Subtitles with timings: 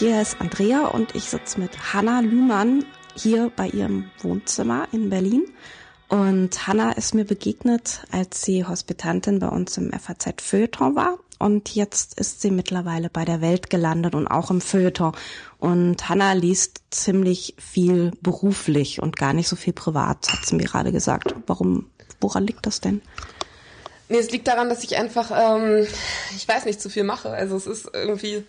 [0.00, 5.44] Hier ist Andrea und ich sitze mit Hanna Lühmann hier bei ihrem Wohnzimmer in Berlin.
[6.08, 11.18] Und Hanna ist mir begegnet, als sie Hospitantin bei uns im FAZ Feuilleton war.
[11.38, 15.12] Und jetzt ist sie mittlerweile bei der Welt gelandet und auch im Feuilleton.
[15.58, 20.64] Und Hanna liest ziemlich viel beruflich und gar nicht so viel privat, hat sie mir
[20.64, 21.34] gerade gesagt.
[21.46, 21.90] Warum,
[22.22, 23.02] woran liegt das denn?
[24.08, 25.86] Nee, es liegt daran, dass ich einfach, ähm,
[26.34, 27.28] ich weiß nicht, zu viel mache.
[27.28, 28.46] Also es ist irgendwie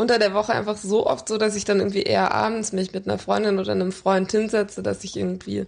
[0.00, 3.06] unter der Woche einfach so oft so, dass ich dann irgendwie eher abends mich mit
[3.06, 5.66] einer Freundin oder einem Freund hinsetze, dass ich irgendwie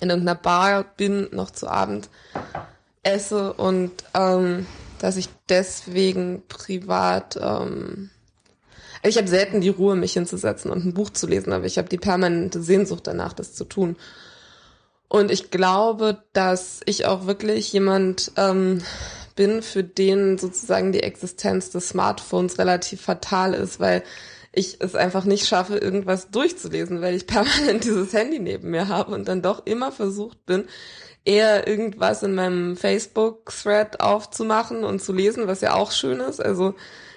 [0.00, 2.08] in irgendeiner Bar bin, noch zu Abend
[3.02, 4.66] esse und ähm,
[4.98, 8.10] dass ich deswegen privat, ähm,
[9.02, 11.88] ich habe selten die Ruhe, mich hinzusetzen und ein Buch zu lesen, aber ich habe
[11.88, 13.96] die permanente Sehnsucht danach, das zu tun.
[15.08, 18.82] Und ich glaube, dass ich auch wirklich jemand ähm,
[19.34, 24.02] bin, für den sozusagen die Existenz des Smartphones relativ fatal ist, weil
[24.52, 29.12] ich es einfach nicht schaffe, irgendwas durchzulesen, weil ich permanent dieses Handy neben mir habe
[29.12, 30.64] und dann doch immer versucht bin,
[31.24, 36.42] eher irgendwas in meinem Facebook-Thread aufzumachen und zu lesen, was ja auch schön ist.
[36.42, 36.74] Also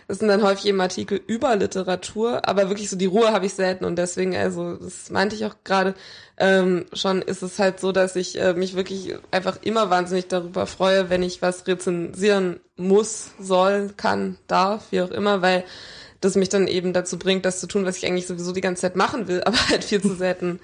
[0.07, 3.53] es sind dann häufig eben Artikel über Literatur, aber wirklich so die Ruhe habe ich
[3.53, 5.95] selten und deswegen, also das meinte ich auch gerade,
[6.37, 10.65] ähm, schon ist es halt so, dass ich äh, mich wirklich einfach immer wahnsinnig darüber
[10.65, 15.63] freue, wenn ich was rezensieren muss, soll, kann, darf, wie auch immer, weil
[16.21, 18.81] das mich dann eben dazu bringt, das zu tun, was ich eigentlich sowieso die ganze
[18.81, 20.59] Zeit machen will, aber halt viel zu selten,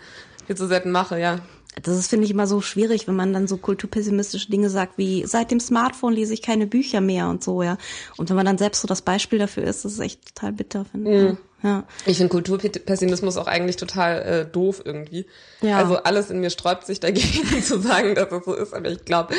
[0.48, 1.40] viel zu selten mache, ja.
[1.82, 5.26] Das ist, finde ich, immer so schwierig, wenn man dann so kulturpessimistische Dinge sagt, wie
[5.26, 7.78] seit dem Smartphone lese ich keine Bücher mehr und so, ja.
[8.18, 10.86] Und wenn man dann selbst so das Beispiel dafür ist, das ist echt total bitter,
[10.86, 11.32] finde ich.
[11.32, 11.38] Mhm.
[11.62, 11.84] Ja.
[12.06, 15.26] Ich finde Kulturpessimismus auch eigentlich total äh, doof irgendwie.
[15.62, 15.78] Ja.
[15.78, 19.04] Also alles in mir sträubt sich dagegen zu sagen, dass es so ist, aber ich
[19.04, 19.34] glaube,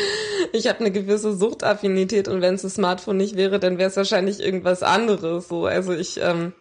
[0.53, 3.97] ich habe eine gewisse Suchtaffinität und wenn es das Smartphone nicht wäre, dann wäre es
[3.97, 5.49] wahrscheinlich irgendwas anderes.
[5.49, 6.53] So, also ich ähm,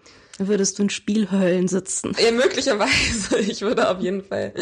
[0.47, 2.15] würdest du in Spielhöllen sitzen.
[2.23, 3.39] Ja, möglicherweise.
[3.49, 4.53] Ich würde auf jeden Fall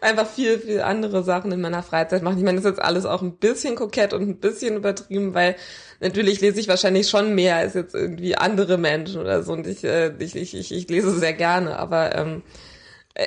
[0.00, 2.38] einfach viel, viel andere Sachen in meiner Freizeit machen.
[2.38, 5.56] Ich meine, das ist jetzt alles auch ein bisschen kokett und ein bisschen übertrieben, weil
[6.00, 9.52] natürlich lese ich wahrscheinlich schon mehr als jetzt irgendwie andere Menschen oder so.
[9.52, 12.42] Und ich, äh, ich, ich, ich, lese sehr gerne, aber ähm,
[13.14, 13.26] äh,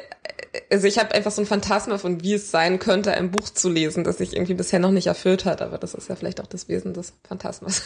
[0.72, 3.70] also ich habe einfach so ein Phantasma von, wie es sein könnte, ein Buch zu
[3.70, 5.62] lesen, das sich irgendwie bisher noch nicht erfüllt hat.
[5.62, 7.84] Aber das ist ja vielleicht auch das Wesen des Phantasmas.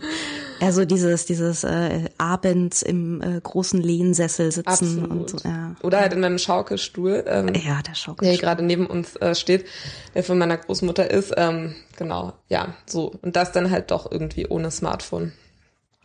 [0.60, 5.10] also dieses, dieses äh, abends im äh, großen Lehnsessel sitzen Absolut.
[5.10, 5.48] und so.
[5.48, 5.76] Ja.
[5.82, 7.24] Oder halt in meinem Schaukelstuhl.
[7.26, 8.36] Ähm, ja, der Schaukelstuhl.
[8.36, 9.66] Der gerade neben uns äh, steht,
[10.14, 11.32] der von meiner Großmutter ist.
[11.36, 13.12] Ähm, genau, ja, so.
[13.22, 15.32] Und das dann halt doch irgendwie ohne Smartphone.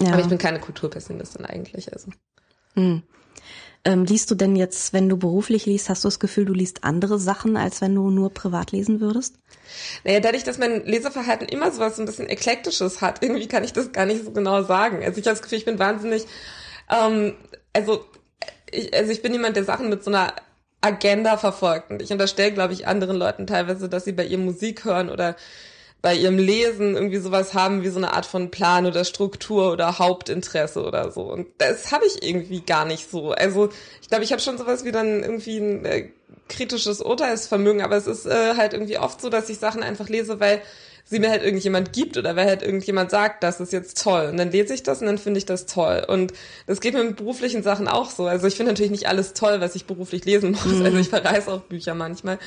[0.02, 0.14] Ja.
[0.14, 1.92] Aber ich bin keine Kulturpessimistin eigentlich.
[1.92, 2.12] Also.
[2.76, 3.04] Hm.
[3.84, 6.84] Ähm, liest du denn jetzt, wenn du beruflich liest, hast du das Gefühl, du liest
[6.84, 9.36] andere Sachen, als wenn du nur privat lesen würdest?
[10.04, 13.74] Naja, dadurch, dass mein Leseverhalten immer so was ein bisschen Eklektisches hat, irgendwie kann ich
[13.74, 15.04] das gar nicht so genau sagen.
[15.04, 16.26] Also ich habe das Gefühl, ich bin wahnsinnig,
[16.90, 17.36] ähm,
[17.74, 18.06] also
[18.72, 20.34] ich, also ich bin jemand, der Sachen mit so einer
[20.82, 21.92] Agenda verfolgt.
[21.92, 25.36] Und ich unterstelle, glaube ich, anderen Leuten teilweise, dass sie bei ihr Musik hören oder
[26.08, 30.00] bei ihrem Lesen irgendwie sowas haben wie so eine Art von Plan oder Struktur oder
[30.00, 31.24] Hauptinteresse oder so.
[31.24, 33.32] Und das habe ich irgendwie gar nicht so.
[33.32, 33.68] Also
[34.02, 36.10] ich glaube, ich habe schon sowas wie dann irgendwie ein äh,
[36.48, 40.40] kritisches Urteilsvermögen, aber es ist äh, halt irgendwie oft so, dass ich Sachen einfach lese,
[40.40, 40.62] weil
[41.10, 44.28] sie mir halt irgendjemand gibt oder weil halt irgendjemand sagt, das ist jetzt toll.
[44.30, 46.06] Und dann lese ich das und dann finde ich das toll.
[46.06, 46.34] Und
[46.66, 48.26] das geht mir mit beruflichen Sachen auch so.
[48.26, 50.66] Also ich finde natürlich nicht alles toll, was ich beruflich lesen muss.
[50.66, 50.86] Mhm.
[50.86, 52.40] Also ich verreiße auch Bücher manchmal.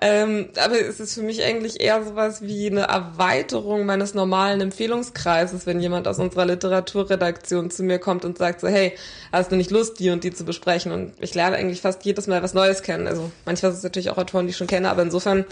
[0.00, 5.66] Ähm, aber es ist für mich eigentlich eher sowas wie eine Erweiterung meines normalen Empfehlungskreises,
[5.66, 8.94] wenn jemand aus unserer Literaturredaktion zu mir kommt und sagt so, hey,
[9.32, 10.92] hast du nicht Lust, die und die zu besprechen?
[10.92, 13.06] Und ich lerne eigentlich fast jedes Mal was Neues kennen.
[13.06, 15.44] Also manchmal ist es natürlich auch Autoren, die ich schon kenne, aber insofern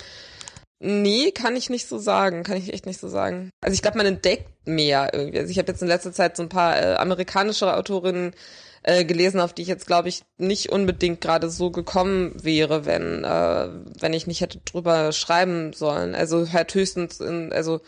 [0.78, 2.42] Nee, kann ich nicht so sagen.
[2.42, 3.50] Kann ich echt nicht so sagen.
[3.60, 5.39] Also ich glaube, man entdeckt mehr irgendwie.
[5.39, 8.33] Also ich habe jetzt in letzter Zeit so ein paar äh, amerikanische Autorinnen
[8.83, 13.24] äh, gelesen, auf die ich jetzt, glaube ich, nicht unbedingt gerade so gekommen wäre, wenn,
[13.24, 13.68] äh,
[14.00, 16.15] wenn ich nicht hätte drüber schreiben sollen.
[16.15, 17.80] Also halt höchstens in, also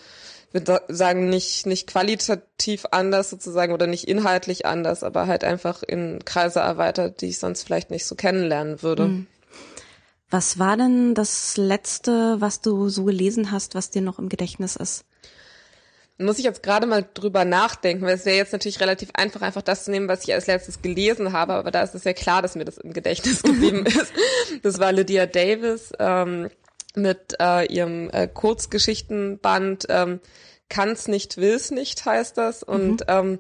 [0.53, 6.25] würde sagen, nicht, nicht qualitativ anders sozusagen oder nicht inhaltlich anders, aber halt einfach in
[6.25, 9.05] Kreise erweitert, die ich sonst vielleicht nicht so kennenlernen würde.
[9.05, 9.27] Mhm.
[10.31, 14.77] Was war denn das letzte, was du so gelesen hast, was dir noch im Gedächtnis
[14.77, 15.05] ist?
[16.19, 19.63] Muss ich jetzt gerade mal drüber nachdenken, weil es wäre jetzt natürlich relativ einfach, einfach
[19.63, 22.43] das zu nehmen, was ich als letztes gelesen habe, aber da ist es ja klar,
[22.43, 24.13] dass mir das im Gedächtnis geblieben ist.
[24.63, 26.51] Das war Lydia Davis ähm,
[26.97, 30.21] mit äh, ihrem äh, Kurzgeschichtenband ähm,
[30.69, 33.07] Kann's nicht, will's nicht heißt das und mhm.
[33.09, 33.39] ähm,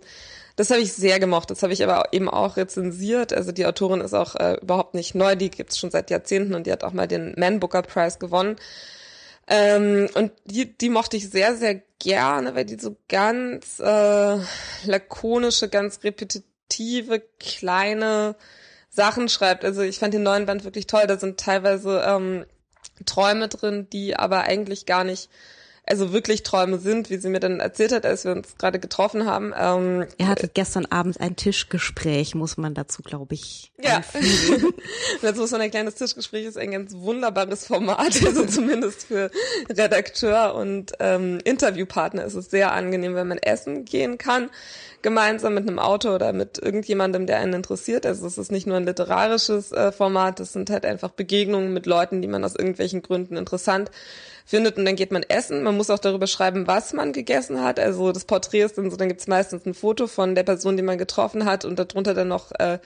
[0.59, 1.53] das habe ich sehr gemocht.
[1.53, 3.33] Das habe ich aber eben auch rezensiert.
[3.33, 5.37] Also die Autorin ist auch äh, überhaupt nicht neu.
[5.37, 8.57] Die gibt's schon seit Jahrzehnten und die hat auch mal den Man Booker Prize gewonnen.
[9.47, 14.39] Ähm, und die, die mochte ich sehr, sehr gerne, weil die so ganz äh,
[14.85, 18.35] lakonische, ganz repetitive kleine
[18.91, 19.65] Sachen schreibt.
[19.65, 21.07] Also ich fand den neuen Band wirklich toll.
[21.07, 22.47] Da sind teilweise ähm,
[23.07, 25.31] Träume drin, die aber eigentlich gar nicht
[25.89, 29.27] also wirklich Träume sind, wie sie mir dann erzählt hat, als wir uns gerade getroffen
[29.27, 29.53] haben.
[29.59, 33.73] Ähm, er hatte gestern Abend ein Tischgespräch, muss man dazu, glaube ich.
[33.83, 34.03] Ja.
[35.23, 39.31] dazu muss man ein kleines Tischgespräch ist ein ganz wunderbares Format, also zumindest für
[39.71, 44.51] Redakteur und ähm, Interviewpartner ist es sehr angenehm, wenn man essen gehen kann
[45.03, 48.05] gemeinsam mit einem Autor oder mit irgendjemandem, der einen interessiert.
[48.05, 51.87] Also es ist nicht nur ein literarisches äh, Format, es sind halt einfach Begegnungen mit
[51.87, 53.91] Leuten, die man aus irgendwelchen Gründen interessant
[54.49, 55.63] findet und dann geht man essen.
[55.63, 57.79] Man muss auch darüber schreiben, was man gegessen hat.
[57.79, 60.79] Also das Porträt ist dann so, dann gibt es meistens ein Foto von der Person,
[60.79, 62.79] die man getroffen hat und darunter dann noch äh,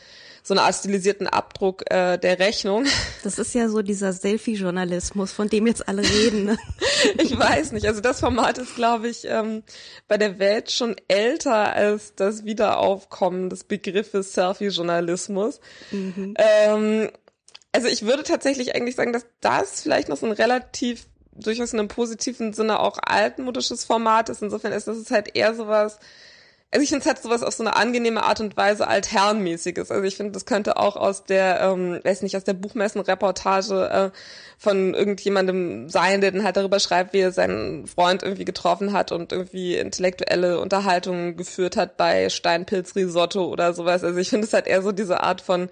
[0.43, 2.87] so eine Art stilisierten Abdruck äh, der Rechnung.
[3.23, 6.45] Das ist ja so dieser Selfie-Journalismus, von dem jetzt alle reden.
[6.45, 6.59] Ne?
[7.23, 7.87] ich weiß nicht.
[7.87, 9.63] Also das Format ist, glaube ich, ähm,
[10.09, 15.61] bei der Welt schon älter als das Wiederaufkommen des Begriffes Selfie-Journalismus.
[15.93, 16.35] Mhm.
[16.37, 17.11] Ähm,
[17.71, 21.79] also ich würde tatsächlich eigentlich sagen, dass das vielleicht noch so ein relativ durchaus in
[21.79, 24.43] einem positiven Sinne auch altmodisches Format ist.
[24.43, 25.99] Insofern ist das halt eher sowas,
[26.75, 29.91] also ich finde es halt sowas auf so eine angenehme Art und Weise altherrenmäßiges.
[29.91, 34.11] Also ich finde, das könnte auch aus der, ähm, weiß nicht, aus der Buchmessenreportage äh,
[34.57, 39.13] von irgendjemandem sein, der dann halt darüber schreibt, wie er seinen Freund irgendwie getroffen hat
[39.13, 44.03] und irgendwie intellektuelle Unterhaltungen geführt hat bei Steinpilzrisotto oder sowas.
[44.03, 45.69] Also ich finde es halt eher so diese Art von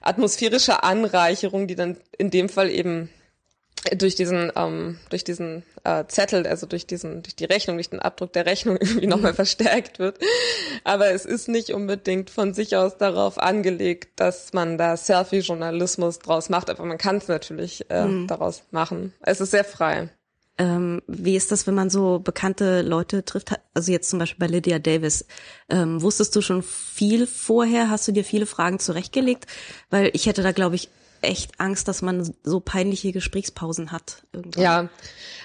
[0.00, 3.10] atmosphärischer Anreicherung, die dann in dem Fall eben
[3.96, 8.00] durch diesen ähm, durch diesen äh, Zettel, also durch diesen durch die Rechnung, durch den
[8.00, 9.36] Abdruck der Rechnung irgendwie nochmal mhm.
[9.36, 10.18] verstärkt wird.
[10.84, 16.48] Aber es ist nicht unbedingt von sich aus darauf angelegt, dass man da Selfie-Journalismus draus
[16.48, 18.26] macht, aber man kann es natürlich äh, mhm.
[18.26, 19.12] daraus machen.
[19.20, 20.10] Es ist sehr frei.
[20.58, 23.52] Ähm, wie ist das, wenn man so bekannte Leute trifft?
[23.74, 25.24] Also jetzt zum Beispiel bei Lydia Davis.
[25.70, 27.88] Ähm, wusstest du schon viel vorher?
[27.88, 29.46] Hast du dir viele Fragen zurechtgelegt?
[29.88, 30.90] Weil ich hätte da, glaube ich,
[31.22, 34.24] echt Angst, dass man so peinliche Gesprächspausen hat.
[34.32, 34.62] Irgendwann.
[34.62, 34.88] Ja,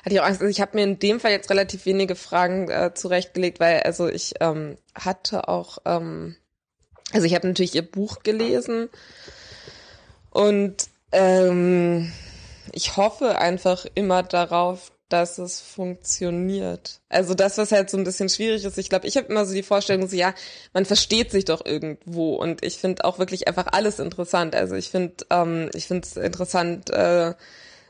[0.04, 0.42] hatte ich auch Angst.
[0.42, 4.08] Also ich habe mir in dem Fall jetzt relativ wenige Fragen äh, zurechtgelegt, weil also
[4.08, 6.36] ich ähm, hatte auch, ähm,
[7.14, 8.90] also ich habe natürlich ihr Buch gelesen
[10.32, 12.12] und ähm,
[12.72, 17.00] ich hoffe einfach immer darauf, dass es funktioniert.
[17.10, 19.54] Also das, was halt so ein bisschen schwierig ist, ich glaube, ich habe immer so
[19.54, 20.34] die Vorstellung, so ja,
[20.74, 24.56] man versteht sich doch irgendwo und ich finde auch wirklich einfach alles interessant.
[24.56, 27.34] Also ich finde, ähm, ich finde es interessant äh,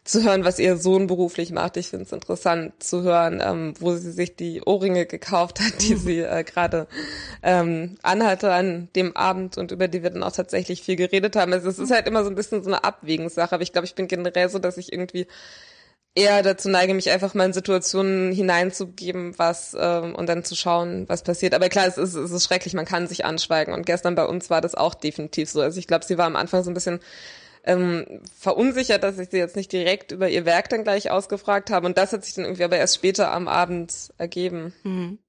[0.07, 1.77] zu hören, was ihr Sohn beruflich macht.
[1.77, 5.95] Ich finde es interessant zu hören, ähm, wo sie sich die Ohrringe gekauft hat, die
[5.95, 6.87] sie äh, gerade
[7.43, 11.51] ähm, anhatte an dem Abend und über die wir dann auch tatsächlich viel geredet haben.
[11.51, 13.95] Also es ist halt immer so ein bisschen so eine Abwägungssache, aber ich glaube, ich
[13.95, 15.27] bin generell so, dass ich irgendwie
[16.17, 21.07] eher dazu neige, mich einfach mal in Situationen hineinzugeben, was ähm, und dann zu schauen,
[21.07, 21.53] was passiert.
[21.53, 23.73] Aber klar, es ist, es ist schrecklich, man kann sich anschweigen.
[23.73, 25.61] Und gestern bei uns war das auch definitiv so.
[25.61, 26.99] Also ich glaube, sie war am Anfang so ein bisschen
[27.63, 28.05] ähm,
[28.35, 31.85] verunsichert, dass ich sie jetzt nicht direkt über ihr Werk dann gleich ausgefragt habe.
[31.85, 34.73] Und das hat sich dann irgendwie aber erst später am Abend ergeben.
[34.83, 35.19] Mhm.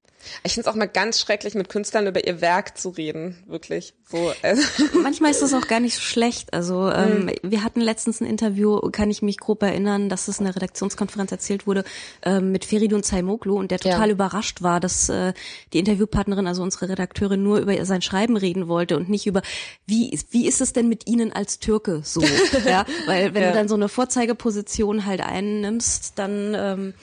[0.42, 3.94] Ich finde es auch mal ganz schrecklich, mit Künstlern über ihr Werk zu reden, wirklich.
[4.10, 4.32] So.
[4.42, 4.62] Also.
[5.02, 6.52] Manchmal ist das auch gar nicht so schlecht.
[6.52, 7.32] Also ähm, mhm.
[7.42, 11.30] wir hatten letztens ein Interview, kann ich mich grob erinnern, dass es in der Redaktionskonferenz
[11.32, 11.84] erzählt wurde
[12.22, 14.12] ähm, mit Feridun Zaimoglu und der total ja.
[14.12, 15.32] überrascht war, dass äh,
[15.72, 19.42] die Interviewpartnerin, also unsere Redakteurin, nur über sein Schreiben reden wollte und nicht über
[19.86, 22.22] wie wie ist es denn mit Ihnen als Türke so,
[22.66, 23.48] ja, weil wenn ja.
[23.48, 26.94] du dann so eine Vorzeigeposition halt einnimmst, dann ähm,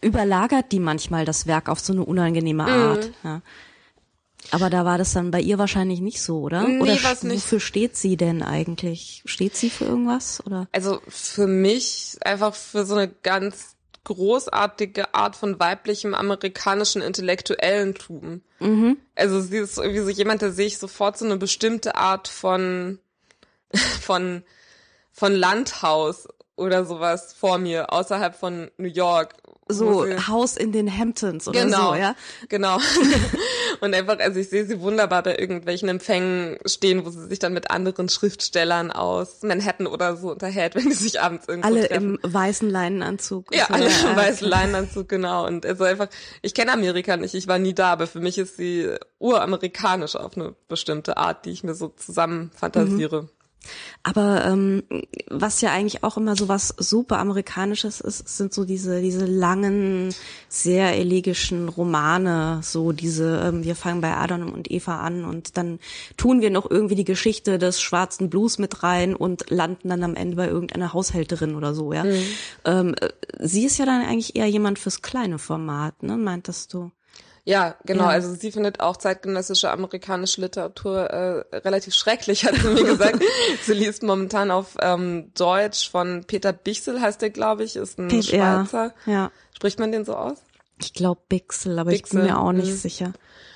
[0.00, 2.68] überlagert die manchmal das Werk auf so eine unangenehme mhm.
[2.68, 3.06] Art.
[3.06, 3.14] Mhm.
[3.24, 3.42] Ja.
[4.52, 6.62] Aber da war das dann bei ihr wahrscheinlich nicht so, oder?
[6.62, 7.42] Nee, oder was nicht.
[7.42, 9.22] wofür steht sie denn eigentlich?
[9.26, 10.68] Steht sie für irgendwas oder?
[10.72, 18.42] Also für mich einfach für so eine ganz großartige Art von weiblichem amerikanischen Intellektuellentum.
[18.60, 18.96] Mhm.
[19.16, 23.00] Also sie ist irgendwie so jemand, der sehe ich sofort so eine bestimmte Art von
[24.00, 24.44] von
[25.12, 29.34] von Landhaus oder sowas vor mir außerhalb von New York.
[29.68, 32.14] So Haus in den Hamptons oder genau, so, ja?
[32.48, 32.78] Genau.
[33.80, 37.52] und einfach, also ich sehe sie wunderbar bei irgendwelchen Empfängen stehen, wo sie sich dann
[37.52, 42.18] mit anderen Schriftstellern aus Manhattan oder so unterhält, wenn sie sich abends irgendwo Alle treffen.
[42.22, 43.54] im weißen Leinenanzug.
[43.54, 45.46] Ja, alle im weißen Leinenanzug, genau.
[45.46, 46.08] Und also einfach,
[46.42, 50.36] ich kenne Amerika nicht, ich war nie da, aber für mich ist sie uramerikanisch auf
[50.36, 53.22] eine bestimmte Art, die ich mir so zusammen fantasiere.
[53.22, 53.28] Mhm.
[54.02, 54.82] Aber ähm,
[55.28, 60.14] was ja eigentlich auch immer so was super amerikanisches ist, sind so diese diese langen,
[60.48, 65.78] sehr elegischen Romane, so diese ähm, wir fangen bei Adam und Eva an und dann
[66.16, 70.14] tun wir noch irgendwie die Geschichte des schwarzen Blues mit rein und landen dann am
[70.14, 72.04] Ende bei irgendeiner Haushälterin oder so, ja.
[72.04, 72.22] Mhm.
[72.64, 72.94] Ähm,
[73.40, 76.90] sie ist ja dann eigentlich eher jemand fürs kleine Format, ne, meintest du?
[77.48, 78.04] Ja, genau.
[78.04, 78.10] Ja.
[78.10, 83.22] Also sie findet auch zeitgenössische amerikanische Literatur äh, relativ schrecklich, hat sie mir gesagt.
[83.62, 88.08] sie liest momentan auf ähm, Deutsch von Peter Bichsel, heißt der, glaube ich, ist ein
[88.08, 88.94] Pe- ja, Schweizer.
[89.06, 89.30] Ja.
[89.54, 90.38] Spricht man den so aus?
[90.82, 92.76] Ich glaube Bixel, aber ich Bixel, bin mir auch nicht mhm.
[92.76, 93.12] sicher.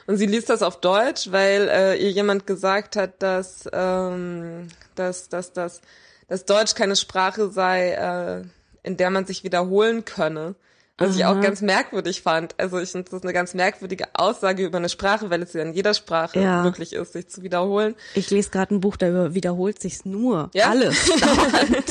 [0.06, 5.28] Und sie liest das auf Deutsch, weil äh, ihr jemand gesagt hat, dass, ähm, dass,
[5.28, 5.80] dass, dass,
[6.28, 8.44] dass Deutsch keine Sprache sei, äh,
[8.84, 10.54] in der man sich wiederholen könne.
[11.00, 11.40] Was ich auch Aha.
[11.40, 12.54] ganz merkwürdig fand.
[12.58, 15.62] Also ich finde, das ist eine ganz merkwürdige Aussage über eine Sprache, weil es ja
[15.62, 16.62] in jeder Sprache Ja.
[16.62, 17.94] möglich ist, sich zu wiederholen.
[18.14, 20.50] Ich lese gerade ein Buch, da wiederholt sich's nur.
[20.54, 20.68] Ja?
[20.70, 21.10] Alles.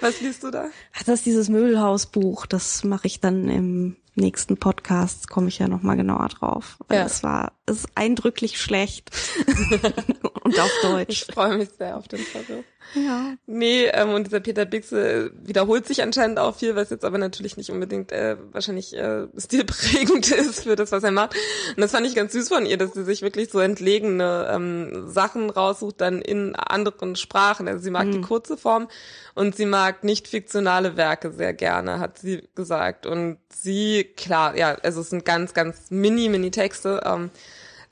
[0.00, 0.66] Was liest du da?
[1.06, 5.96] das ist dieses Möbelhausbuch, das mache ich dann im nächsten Podcast, komme ich ja nochmal
[5.96, 6.78] genauer drauf.
[6.88, 7.04] Weil Ja.
[7.06, 9.10] es war, ist eindrücklich schlecht.
[10.42, 10.70] Und auf
[11.08, 11.26] Ich Deutsch.
[11.32, 12.64] freue mich sehr auf den Versuch.
[12.94, 13.34] Ja.
[13.46, 17.58] Nee, ähm, und dieser Peter Bixe wiederholt sich anscheinend auch viel, was jetzt aber natürlich
[17.58, 21.34] nicht unbedingt äh, wahrscheinlich äh, stilprägend ist für das, was er macht.
[21.76, 25.06] Und das fand ich ganz süß von ihr, dass sie sich wirklich so entlegene ähm,
[25.06, 27.68] Sachen raussucht, dann in anderen Sprachen.
[27.68, 28.88] Also sie mag die kurze Form
[29.34, 33.04] und sie mag nicht fiktionale Werke sehr gerne, hat sie gesagt.
[33.04, 37.02] Und sie, klar, ja, also es sind ganz, ganz mini, mini Texte.
[37.04, 37.28] Ähm,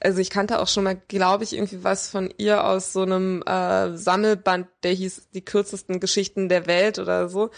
[0.07, 3.43] also ich kannte auch schon mal, glaube ich, irgendwie was von ihr aus so einem
[3.43, 7.51] äh, Sammelband, der hieß Die kürzesten Geschichten der Welt oder so.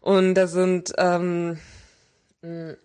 [0.00, 1.58] Und da sind ähm,
[2.40, 2.76] mh,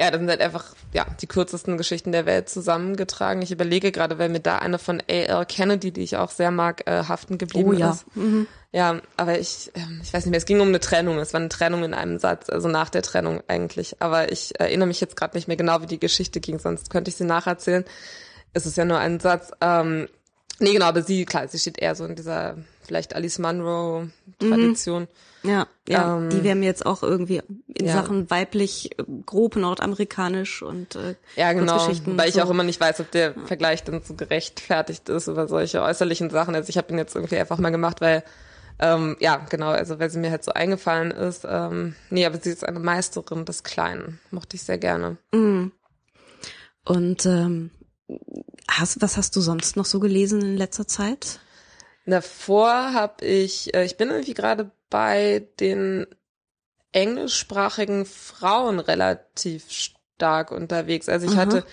[0.00, 3.42] ja, da sind halt einfach ja die kürzesten Geschichten der Welt zusammengetragen.
[3.42, 5.44] Ich überlege gerade, weil mir da eine von A.L.
[5.44, 7.90] Kennedy, die ich auch sehr mag, äh, haften geblieben Oh ja.
[7.90, 8.06] ist.
[8.72, 11.18] Ja, aber ich, ähm, ich weiß nicht mehr, es ging um eine Trennung.
[11.18, 13.96] Es war eine Trennung in einem Satz, also nach der Trennung eigentlich.
[14.00, 17.10] Aber ich erinnere mich jetzt gerade nicht mehr genau, wie die Geschichte ging, sonst könnte
[17.10, 17.84] ich sie nacherzählen.
[18.52, 19.50] Es ist ja nur ein Satz.
[19.60, 20.08] Ähm,
[20.58, 25.06] nee, genau, aber sie, klar, sie steht eher so in dieser vielleicht Alice Munro-Tradition.
[25.44, 27.92] Ja, ja, Ähm, die wären mir jetzt auch irgendwie in ja.
[27.92, 31.78] Sachen weiblich äh, grob nordamerikanisch und äh, Ja, genau.
[32.04, 32.42] Weil ich so.
[32.42, 36.54] auch immer nicht weiß, ob der Vergleich dann so gerechtfertigt ist über solche äußerlichen Sachen.
[36.56, 38.24] Also ich habe ihn jetzt irgendwie einfach mal gemacht, weil
[38.80, 41.46] ähm, ja, genau, also weil sie mir halt so eingefallen ist.
[41.48, 44.18] Ähm, nee, aber sie ist eine Meisterin des Kleinen.
[44.30, 45.16] Mochte ich sehr gerne.
[46.84, 47.70] Und ähm,
[48.68, 51.40] hast, was hast du sonst noch so gelesen in letzter Zeit?
[52.06, 56.06] Davor habe ich, äh, ich bin irgendwie gerade bei den
[56.92, 61.08] englischsprachigen Frauen relativ stark unterwegs.
[61.08, 61.38] Also ich Mhm.
[61.38, 61.64] hatte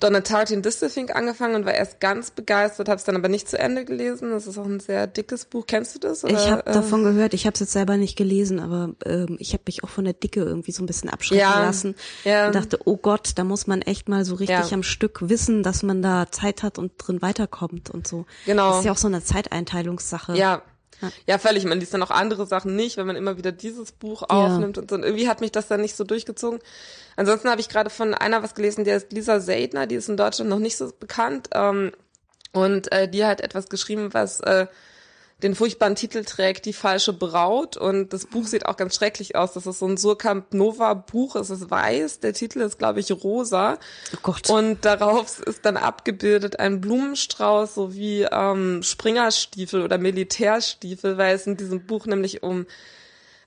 [0.00, 3.48] Donna Tartt in Distelfink angefangen und war erst ganz begeistert, habe es dann aber nicht
[3.48, 4.30] zu Ende gelesen.
[4.30, 5.66] Das ist auch ein sehr dickes Buch.
[5.66, 6.24] Kennst du das?
[6.24, 9.36] ich oder, habe äh, davon gehört, ich habe es jetzt selber nicht gelesen, aber ähm,
[9.40, 12.46] ich habe mich auch von der Dicke irgendwie so ein bisschen abschrecken Ja, lassen ja.
[12.46, 14.72] und dachte, oh Gott, da muss man echt mal so richtig Ja.
[14.72, 18.26] am Stück wissen, dass man da Zeit hat und drin weiterkommt und so.
[18.46, 18.70] Genau.
[18.70, 20.36] Das ist ja auch so eine Zeiteinteilungssache.
[20.36, 20.62] Ja.
[21.26, 21.64] Ja, völlig.
[21.64, 24.90] Man liest dann auch andere Sachen nicht, wenn man immer wieder dieses Buch aufnimmt und
[24.90, 24.96] so.
[24.96, 26.60] Und irgendwie hat mich das dann nicht so durchgezogen.
[27.16, 30.16] Ansonsten habe ich gerade von einer was gelesen, die ist Lisa Seidner, die ist in
[30.16, 31.50] Deutschland noch nicht so bekannt.
[31.52, 31.92] Ähm,
[32.52, 34.66] und äh, die hat etwas geschrieben, was äh,
[35.42, 37.76] den furchtbaren Titel trägt, Die falsche Braut.
[37.76, 39.52] Und das Buch sieht auch ganz schrecklich aus.
[39.52, 41.36] Das ist so ein Surkamp Nova Buch.
[41.36, 42.20] Es ist weiß.
[42.20, 43.78] Der Titel ist, glaube ich, rosa.
[44.14, 44.50] Oh Gott.
[44.50, 51.56] Und darauf ist dann abgebildet ein Blumenstrauß sowie ähm, Springerstiefel oder Militärstiefel, weil es in
[51.56, 52.66] diesem Buch nämlich um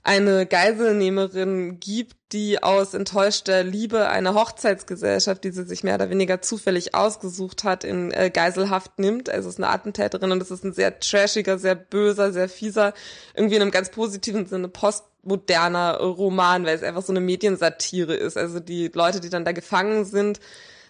[0.04, 6.42] eine Geiselnehmerin gibt, die aus enttäuschter Liebe eine Hochzeitsgesellschaft, die sie sich mehr oder weniger
[6.42, 9.30] zufällig ausgesucht hat, in äh, Geiselhaft nimmt.
[9.30, 12.94] Also es ist eine Attentäterin und es ist ein sehr trashiger, sehr böser, sehr fieser,
[13.36, 18.38] irgendwie in einem ganz positiven Sinne postmoderner Roman, weil es einfach so eine Mediensatire ist.
[18.38, 20.40] Also die Leute, die dann da gefangen sind,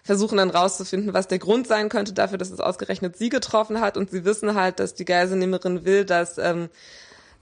[0.04, 3.96] versuchen dann rauszufinden, was der Grund sein könnte dafür, dass es ausgerechnet sie getroffen hat.
[3.96, 6.70] Und sie wissen halt, dass die Geiselnehmerin will, dass ähm,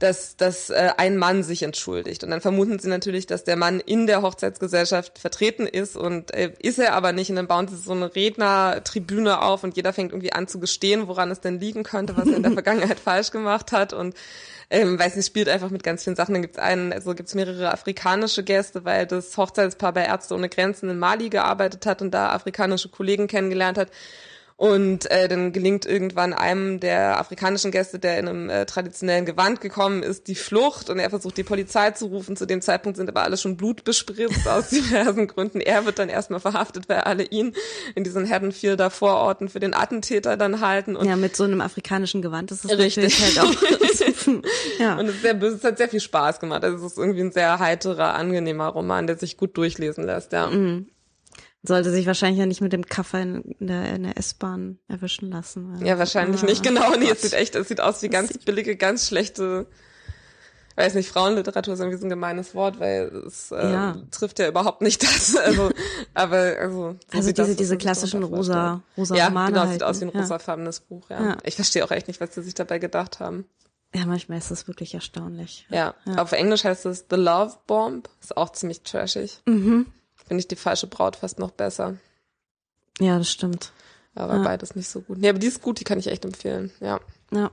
[0.01, 2.25] dass, dass äh, ein Mann sich entschuldigt.
[2.25, 6.53] Und dann vermuten sie natürlich, dass der Mann in der Hochzeitsgesellschaft vertreten ist und äh,
[6.59, 7.29] ist er aber nicht.
[7.31, 11.07] Und dann bauen sie so eine Rednertribüne auf und jeder fängt irgendwie an zu gestehen,
[11.07, 13.93] woran es denn liegen könnte, was er in der Vergangenheit falsch gemacht hat.
[13.93, 14.15] Und
[14.71, 16.33] ähm, weiß nicht, spielt einfach mit ganz vielen Sachen.
[16.33, 20.89] Dann gibt's einen, also gibt's mehrere afrikanische Gäste, weil das Hochzeitspaar bei Ärzte ohne Grenzen
[20.89, 23.91] in Mali gearbeitet hat und da afrikanische Kollegen kennengelernt hat.
[24.61, 29.63] Und äh, dann gelingt irgendwann einem der afrikanischen Gäste, der in einem äh, traditionellen Gewand
[29.63, 32.37] gekommen ist, die Flucht und er versucht die Polizei zu rufen.
[32.37, 35.63] Zu dem Zeitpunkt sind aber alle schon blutbespritzt aus diversen Gründen.
[35.63, 37.55] Er wird dann erstmal verhaftet, weil alle ihn
[37.95, 40.95] in diesen Haddonfielder Vororten für den Attentäter dann halten.
[40.95, 43.19] Und ja, mit so einem afrikanischen Gewand ist es Richtig.
[43.19, 43.63] halt auch.
[44.79, 44.99] ja.
[44.99, 46.65] Und es, ist sehr böse, es hat sehr viel Spaß gemacht.
[46.65, 50.51] Also es ist irgendwie ein sehr heiterer, angenehmer Roman, der sich gut durchlesen lässt, ja.
[51.63, 55.75] Sollte sich wahrscheinlich ja nicht mit dem Kaffer in der, in der S-Bahn erwischen lassen.
[55.79, 56.91] weil- Ja, wahrscheinlich Ah, nicht, genau.
[56.97, 57.17] Nee, Gott.
[57.17, 59.67] es sieht echt, es sieht aus wie ganz billige, ganz schlechte.
[60.77, 63.97] weiß nicht, Frauenliteratur ist irgendwie so ein gemeines Wort, weil es äh, ja.
[64.11, 65.37] trifft ja überhaupt nicht das.
[65.45, 65.71] Also,
[66.15, 69.83] aber also so also diese, das, diese klassischen rosa, rosa ja, Romane genau, halt, sieht
[69.83, 70.21] aus wie ein ja.
[70.21, 71.11] rosafarbenes Buch.
[71.11, 71.23] Ja.
[71.23, 71.37] ja.
[71.45, 73.45] Ich verstehe auch echt nicht, was sie sich dabei gedacht haben.
[73.95, 75.67] Ja, manchmal ist das wirklich erstaunlich.
[75.69, 76.23] Ja, ja.
[76.23, 79.43] auf Englisch heißt es The Love Bomb, ist auch ziemlich trashig.
[79.47, 79.87] Mhm.
[80.31, 81.97] Finde ich die falsche Braut fast noch besser.
[83.01, 83.73] Ja, das stimmt.
[84.15, 84.43] Aber ja.
[84.45, 85.19] beides nicht so gut.
[85.19, 87.01] Nee, aber die ist gut, die kann ich echt empfehlen, ja.
[87.33, 87.51] Ja.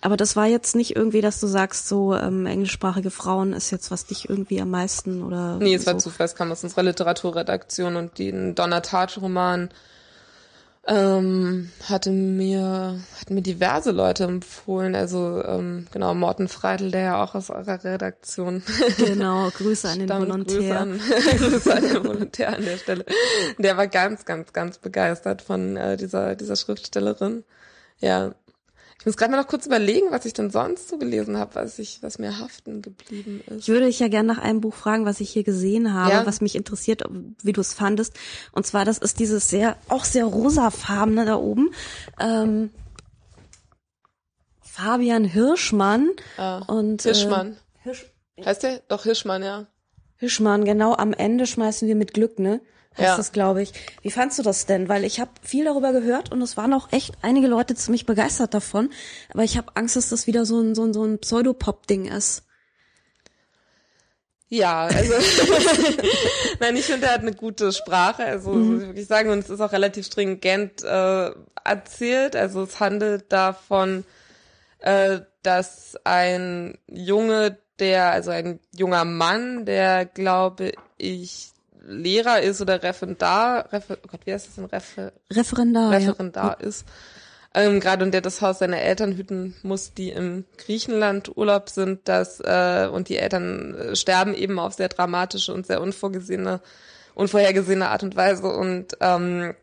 [0.00, 3.90] Aber das war jetzt nicht irgendwie, dass du sagst, so ähm, englischsprachige Frauen ist jetzt,
[3.90, 5.58] was dich irgendwie am meisten oder.
[5.58, 5.88] Nee, es so.
[5.88, 9.68] war Zufall, es kam aus unserer Literaturredaktion und den Donna Tartt-Roman
[10.88, 17.22] ähm, hatte mir hatten mir diverse Leute empfohlen, also ähm, genau Morten Freidel, der ja
[17.22, 18.62] auch aus eurer Redaktion
[18.96, 20.56] genau Grüße an den Volontär.
[20.56, 21.00] Grüße an,
[21.38, 23.04] Grüße an den Volontär an der Stelle,
[23.58, 27.44] der war ganz ganz ganz begeistert von äh, dieser dieser Schriftstellerin,
[28.00, 28.34] ja
[29.00, 31.78] ich muss gerade mal noch kurz überlegen, was ich denn sonst so gelesen habe, was
[31.78, 33.60] ich, was mir haften geblieben ist.
[33.60, 36.26] Ich würde dich ja gerne nach einem Buch fragen, was ich hier gesehen habe, ja.
[36.26, 37.04] was mich interessiert,
[37.42, 38.14] wie du es fandest.
[38.50, 41.70] Und zwar, das ist dieses sehr, auch sehr rosafarbene da oben.
[42.18, 42.70] Ähm,
[44.60, 46.10] Fabian Hirschmann.
[46.36, 47.52] Ah, und, Hirschmann.
[47.52, 48.06] Äh, Hirsch
[48.44, 48.82] heißt der?
[48.88, 49.66] Doch, Hirschmann, ja.
[50.16, 52.60] Hirschmann, genau, am Ende schmeißen wir mit Glück, ne?
[52.96, 53.16] Heißt ja.
[53.16, 53.72] das, glaube ich.
[54.02, 54.88] Wie fandst du das denn?
[54.88, 58.54] Weil ich habe viel darüber gehört und es waren auch echt einige Leute ziemlich begeistert
[58.54, 58.90] davon.
[59.32, 62.44] Aber ich habe Angst, dass das wieder so ein, so ein, so ein Pseudopop-Ding ist.
[64.50, 65.12] Ja, also
[66.60, 68.72] nein, ich finde, er hat eine gute Sprache, also mhm.
[68.72, 71.30] muss ich wirklich sagen, und es ist auch relativ stringent äh,
[71.64, 72.34] erzählt.
[72.34, 74.04] Also es handelt davon,
[74.78, 81.50] äh, dass ein Junge, der, also ein junger Mann, der glaube ich
[81.88, 84.66] Lehrer ist oder Referendar, Refer, oh Gott, wie heißt das denn?
[84.66, 86.66] Refer, Referendar, Referendar ja.
[86.66, 86.84] ist.
[87.54, 92.00] Ähm, gerade und der das Haus seiner Eltern hüten muss, die im Griechenland Urlaub sind,
[92.04, 96.60] das äh, und die Eltern äh, sterben eben auf sehr dramatische und sehr unvorgesehene,
[97.14, 99.54] unvorhergesehene Art und Weise und ähm,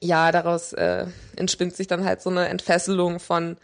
[0.00, 1.06] ja, daraus äh,
[1.36, 3.56] entspinnt sich dann halt so eine Entfesselung von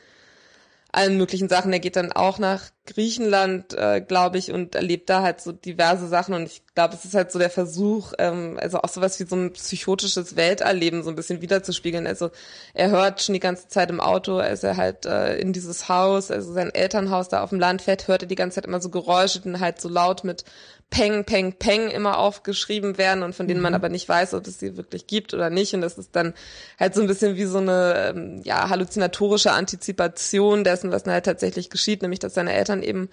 [0.99, 1.73] allen möglichen Sachen.
[1.73, 6.09] Er geht dann auch nach Griechenland, äh, glaube ich, und erlebt da halt so diverse
[6.09, 6.35] Sachen.
[6.35, 9.37] Und ich glaube, es ist halt so der Versuch, ähm, also auch sowas wie so
[9.37, 12.09] ein psychotisches Welterleben so ein bisschen wiederzuspiegeln.
[12.09, 12.31] Also
[12.75, 16.33] er hört schon die ganze Zeit im Auto, als er halt äh, in dieses Haus,
[16.33, 18.91] also sein Elternhaus da auf dem Land fährt, hört er die ganze Zeit immer so
[18.91, 20.45] Geräusche, die halt so laut mit
[20.91, 23.65] Peng, Peng, Peng immer aufgeschrieben werden und von denen mhm.
[23.65, 25.75] man aber nicht weiß, ob es sie wirklich gibt oder nicht.
[25.75, 26.35] Und das ist dann
[26.81, 31.27] halt so ein bisschen wie so eine ähm, ja, halluzinatorische Antizipation dessen, was dann halt
[31.27, 33.11] tatsächlich geschieht, nämlich dass seine Eltern eben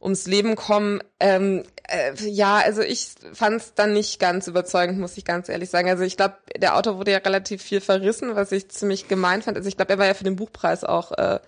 [0.00, 1.00] ums Leben kommen.
[1.18, 5.68] Ähm, äh, ja, also ich fand es dann nicht ganz überzeugend, muss ich ganz ehrlich
[5.68, 5.90] sagen.
[5.90, 9.56] Also ich glaube, der Autor wurde ja relativ viel verrissen, was ich ziemlich gemein fand.
[9.56, 11.40] Also ich glaube, er war ja für den Buchpreis auch äh,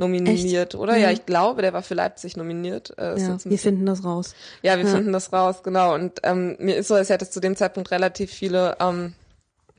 [0.00, 0.74] nominiert, Echt?
[0.74, 0.94] oder?
[0.96, 1.02] Ja.
[1.06, 1.10] ja.
[1.12, 2.92] ich glaube, der war für Leipzig nominiert.
[2.98, 4.34] Äh, ja, wir finden das raus.
[4.62, 4.90] Ja, wir ja.
[4.90, 5.94] finden das raus, genau.
[5.94, 9.14] Und ähm, mir ist so, als hätte es zu dem Zeitpunkt relativ viele ähm,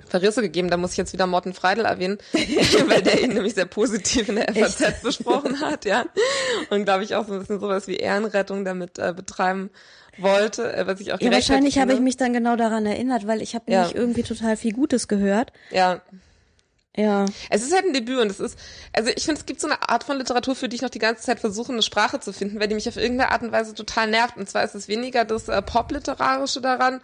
[0.08, 0.70] Verrisse gegeben.
[0.70, 2.20] Da muss ich jetzt wieder Morten Freidel erwähnen,
[2.88, 5.04] weil der ihn nämlich sehr positiv in der FAZ Echt?
[5.04, 6.06] besprochen hat, ja.
[6.70, 9.70] Und glaube ich auch so ein bisschen sowas wie Ehrenrettung damit äh, betreiben
[10.18, 13.42] wollte, äh, was ich auch Ja, wahrscheinlich habe ich mich dann genau daran erinnert, weil
[13.42, 13.80] ich habe ja.
[13.80, 15.52] nämlich irgendwie total viel Gutes gehört.
[15.72, 16.02] Ja.
[16.96, 17.26] Ja.
[17.50, 18.60] Es ist halt ein Debüt und es ist,
[18.92, 21.00] also ich finde, es gibt so eine Art von Literatur, für die ich noch die
[21.00, 23.74] ganze Zeit versuche, eine Sprache zu finden, weil die mich auf irgendeine Art und Weise
[23.74, 24.36] total nervt.
[24.36, 27.00] Und zwar ist es weniger das äh, Pop-Literarische daran.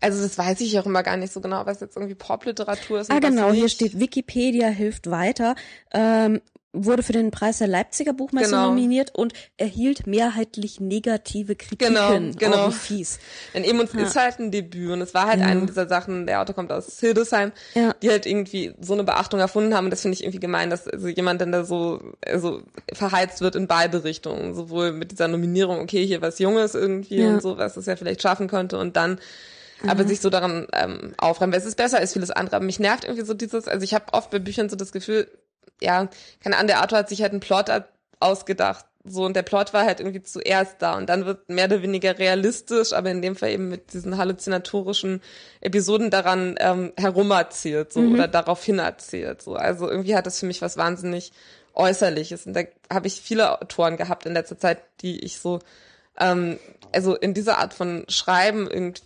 [0.00, 3.10] Also das weiß ich auch immer gar nicht so genau, was jetzt irgendwie Pop-Literatur ist.
[3.10, 5.54] Ah, genau, hier steht Wikipedia hilft weiter.
[5.92, 6.40] Ähm,
[6.72, 8.68] wurde für den Preis der Leipziger Buchmesse genau.
[8.68, 11.94] nominiert und erhielt mehrheitlich negative Kritiken.
[11.94, 12.68] Genau, genau.
[12.68, 13.18] Oh, fies.
[13.54, 14.00] Denn eben uns ja.
[14.00, 15.46] ist halt ein Debüt und es war halt ja.
[15.46, 17.94] eine dieser Sachen, der Autor kommt aus Hildesheim, ja.
[18.02, 20.86] die halt irgendwie so eine Beachtung erfunden haben und das finde ich irgendwie gemein, dass
[20.86, 25.80] also jemand dann da so also verheizt wird in beide Richtungen, sowohl mit dieser Nominierung,
[25.80, 27.30] okay, hier was Junges irgendwie ja.
[27.30, 29.18] und so, was es ja vielleicht schaffen könnte und dann
[29.82, 29.90] mhm.
[29.90, 32.56] aber sich so daran ähm, aufräumen, weil es ist besser als vieles andere.
[32.56, 35.28] Aber mich nervt irgendwie so dieses, also ich habe oft bei Büchern so das Gefühl,
[35.80, 36.08] ja,
[36.40, 37.70] keine Ahnung, der Autor hat sich halt einen Plot
[38.20, 38.84] ausgedacht.
[39.08, 42.18] So, und der Plot war halt irgendwie zuerst da und dann wird mehr oder weniger
[42.18, 45.22] realistisch, aber in dem Fall eben mit diesen halluzinatorischen
[45.60, 48.14] Episoden daran ähm, herumerzählt, so, mhm.
[48.14, 49.54] oder darauf hin erzählt, so.
[49.54, 51.30] Also irgendwie hat das für mich was wahnsinnig
[51.74, 52.46] Äußerliches.
[52.46, 52.62] Und da
[52.92, 55.60] habe ich viele Autoren gehabt in letzter Zeit, die ich so,
[56.18, 56.58] ähm,
[56.92, 59.02] also in dieser Art von Schreiben irgendwie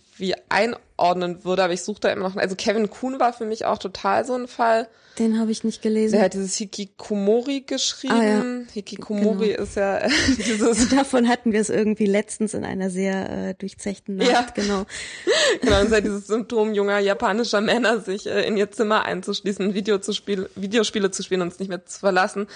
[0.49, 3.77] einordnen würde, aber ich suche da immer noch, also Kevin Kuhn war für mich auch
[3.77, 4.87] total so ein Fall.
[5.19, 6.13] Den habe ich nicht gelesen.
[6.13, 8.13] Der hat dieses Hikikomori geschrieben.
[8.13, 8.43] Ah, ja.
[8.73, 9.63] Hikikomori genau.
[9.63, 10.07] ist ja
[10.37, 10.89] dieses.
[10.95, 14.47] Davon hatten wir es irgendwie letztens in einer sehr äh, durchzechten Nacht, ja.
[14.55, 14.85] genau.
[15.61, 19.97] genau, es ist dieses Symptom junger japanischer Männer, sich äh, in ihr Zimmer einzuschließen, Video
[19.97, 22.47] zu spielen, Videospiele zu spielen und es nicht mehr zu verlassen.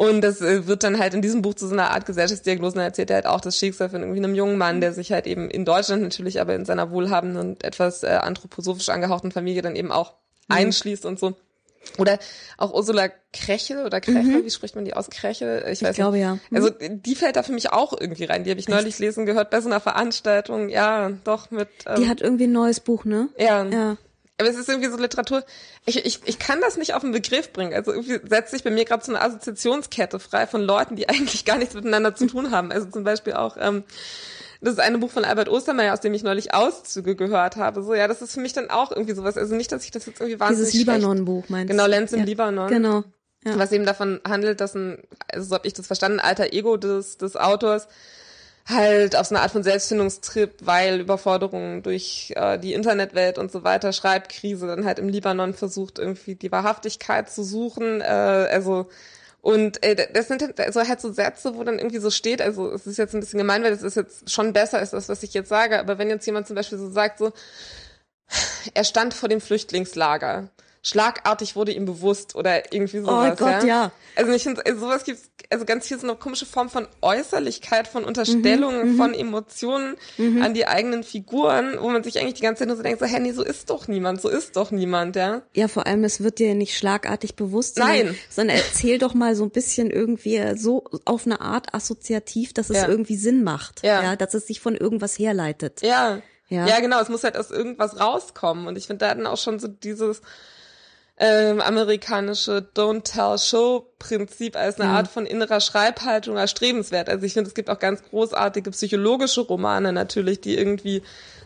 [0.00, 2.84] Und das äh, wird dann halt in diesem Buch zu so einer Art Gesellschaftsdiagnose, dann
[2.84, 5.50] erzählt er halt auch das Schicksal von irgendwie einem jungen Mann, der sich halt eben
[5.50, 9.92] in Deutschland natürlich, aber in seiner wohlhabenden und etwas äh, anthroposophisch angehauchten Familie dann eben
[9.92, 10.14] auch
[10.48, 10.56] mhm.
[10.56, 11.34] einschließt und so.
[11.98, 12.18] Oder
[12.56, 14.44] auch Ursula Krechel oder Krechel, mhm.
[14.46, 15.10] wie spricht man die aus?
[15.10, 15.66] Krechel?
[15.70, 16.22] Ich, weiß ich glaube nicht.
[16.22, 16.38] ja.
[16.48, 16.56] Mhm.
[16.56, 18.44] Also die fällt da für mich auch irgendwie rein.
[18.44, 18.74] Die habe ich Echt?
[18.74, 20.70] neulich lesen gehört bei so einer Veranstaltung.
[20.70, 21.68] Ja, doch mit.
[21.84, 23.28] Ähm, die hat irgendwie ein neues Buch, ne?
[23.36, 23.66] Ja.
[23.66, 23.98] Ja.
[24.40, 25.44] Aber es ist irgendwie so Literatur.
[25.84, 27.74] Ich, ich, ich kann das nicht auf den Begriff bringen.
[27.74, 31.44] Also irgendwie setzt sich bei mir gerade so eine Assoziationskette frei von Leuten, die eigentlich
[31.44, 32.72] gar nichts miteinander zu tun haben.
[32.72, 33.84] Also zum Beispiel auch, ähm,
[34.62, 37.82] das ist ein Buch von Albert Ostermeier, aus dem ich neulich Auszüge gehört habe.
[37.82, 39.36] So, ja, das ist für mich dann auch irgendwie sowas.
[39.36, 41.76] Also nicht, dass ich das jetzt irgendwie wahnsinnig Dieses Libanon-Buch meinst du?
[41.76, 42.24] Genau, Lenz im ja.
[42.24, 42.68] Libanon.
[42.68, 43.04] Genau.
[43.44, 43.58] Ja.
[43.58, 47.16] Was eben davon handelt, dass ein, also so habe ich das verstanden, alter Ego des,
[47.16, 47.88] des Autors
[48.70, 53.64] halt auf so eine Art von Selbstfindungstrip, weil Überforderungen durch äh, die Internetwelt und so
[53.64, 58.00] weiter, Schreibkrise, dann halt im Libanon versucht, irgendwie die Wahrhaftigkeit zu suchen.
[58.00, 58.88] Äh, also
[59.42, 62.72] und äh, das sind halt, also halt so Sätze, wo dann irgendwie so steht, also
[62.72, 65.22] es ist jetzt ein bisschen gemein, weil das ist jetzt schon besser als das, was
[65.22, 67.32] ich jetzt sage, aber wenn jetzt jemand zum Beispiel so sagt, so,
[68.74, 70.50] er stand vor dem Flüchtlingslager
[70.82, 73.32] schlagartig wurde ihm bewusst oder irgendwie sowas.
[73.32, 73.66] Oh Gott, ja.
[73.66, 73.92] ja.
[74.16, 78.04] Also ich finde, sowas gibt's, also ganz viel so eine komische Form von Äußerlichkeit, von
[78.04, 80.42] Unterstellungen, mhm, mhm, von Emotionen mhm.
[80.42, 83.06] an die eigenen Figuren, wo man sich eigentlich die ganze Zeit nur so denkt, so,
[83.06, 85.42] hä, nee, so ist doch niemand, so ist doch niemand, ja.
[85.54, 88.16] Ja, vor allem, es wird dir nicht schlagartig bewusst, Nein.
[88.30, 92.76] sondern erzähl doch mal so ein bisschen irgendwie so auf eine Art assoziativ, dass es
[92.76, 92.88] ja.
[92.88, 93.82] irgendwie Sinn macht.
[93.82, 94.02] Ja.
[94.02, 94.16] ja.
[94.16, 95.82] Dass es sich von irgendwas herleitet.
[95.82, 96.22] Ja.
[96.48, 96.66] Ja.
[96.66, 98.66] ja, genau, es muss halt aus irgendwas rauskommen.
[98.66, 100.20] Und ich finde da dann auch schon so dieses,
[101.22, 104.96] ähm, amerikanische Don't Tell Show Prinzip als eine mhm.
[104.96, 107.10] Art von innerer Schreibhaltung erstrebenswert.
[107.10, 111.02] Also ich finde, es gibt auch ganz großartige psychologische Romane natürlich, die irgendwie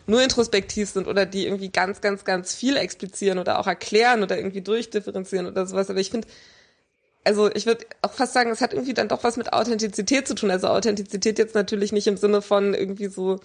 [0.07, 4.37] nur introspektiv sind oder die irgendwie ganz, ganz, ganz viel explizieren oder auch erklären oder
[4.37, 5.89] irgendwie durchdifferenzieren oder sowas.
[5.89, 6.29] Aber ich finde,
[7.25, 10.35] also ich würde auch fast sagen, es hat irgendwie dann doch was mit Authentizität zu
[10.35, 10.51] tun.
[10.51, 13.41] Also Authentizität jetzt natürlich nicht im Sinne von irgendwie so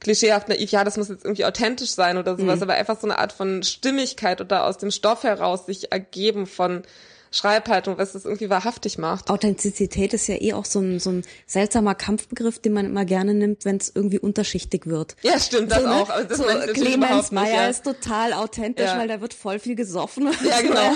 [0.00, 2.62] klischeehaft naiv, ja, das muss jetzt irgendwie authentisch sein oder sowas, mhm.
[2.64, 6.82] aber einfach so eine Art von Stimmigkeit oder aus dem Stoff heraus sich ergeben von
[7.34, 9.28] Schreibhaltung, was das irgendwie wahrhaftig macht.
[9.28, 13.34] Authentizität ist ja eh auch so ein, so ein seltsamer Kampfbegriff, den man immer gerne
[13.34, 15.16] nimmt, wenn es irgendwie unterschichtig wird.
[15.22, 15.94] Ja, stimmt, das so, ne?
[15.94, 16.10] auch.
[16.10, 17.66] Aber das so, Clemens Meyer ja.
[17.66, 18.98] ist total authentisch, ja.
[18.98, 20.30] weil da wird voll viel gesoffen.
[20.48, 20.92] Ja, genau.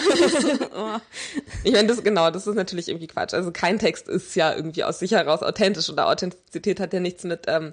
[1.64, 3.34] ich meine, das genau, das ist natürlich irgendwie Quatsch.
[3.34, 7.24] Also kein Text ist ja irgendwie aus sich heraus authentisch oder Authentizität hat ja nichts
[7.24, 7.72] mit ähm,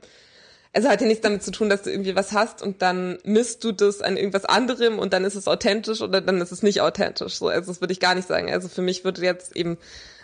[0.75, 3.63] also hat ja nichts damit zu tun, dass du irgendwie was hast und dann misst
[3.63, 6.81] du das an irgendwas anderem und dann ist es authentisch oder dann ist es nicht
[6.81, 7.35] authentisch.
[7.35, 8.51] So, also das würde ich gar nicht sagen.
[8.51, 9.77] Also für mich würde jetzt eben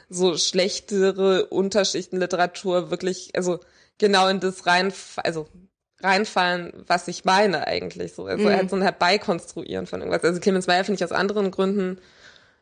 [0.09, 3.61] so schlechtere Unterschichtenliteratur wirklich, also
[3.97, 5.47] genau in das rein, also
[6.03, 8.11] reinfallen, was ich meine eigentlich.
[8.11, 8.49] So, also mhm.
[8.53, 10.25] halt so ein Herbeikonstruieren von irgendwas.
[10.25, 11.97] Also Clemens Meyer finde ich aus anderen Gründen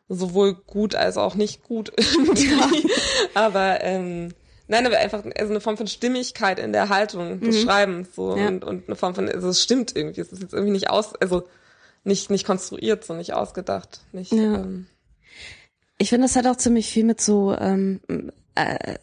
[0.08, 1.92] sowohl gut als auch nicht gut.
[2.36, 2.70] Ja.
[3.34, 4.32] Aber ähm,
[4.70, 7.60] Nein, aber einfach also eine Form von Stimmigkeit in der Haltung des mhm.
[7.62, 8.46] Schreibens so ja.
[8.46, 11.12] und, und eine Form von, also es stimmt irgendwie, es ist jetzt irgendwie nicht aus,
[11.16, 11.48] also
[12.04, 14.30] nicht nicht konstruiert, so nicht ausgedacht, nicht.
[14.30, 14.60] Ja.
[14.60, 14.86] Ähm,
[15.98, 17.98] ich finde, das hat auch ziemlich viel mit so, ähm,
[18.54, 18.94] äh,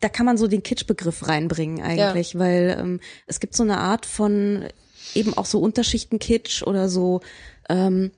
[0.00, 2.38] da kann man so den Kitschbegriff reinbringen eigentlich, ja.
[2.38, 4.68] weil ähm, es gibt so eine Art von
[5.14, 7.22] eben auch so Unterschichten Kitsch oder so
[7.70, 8.10] ähm,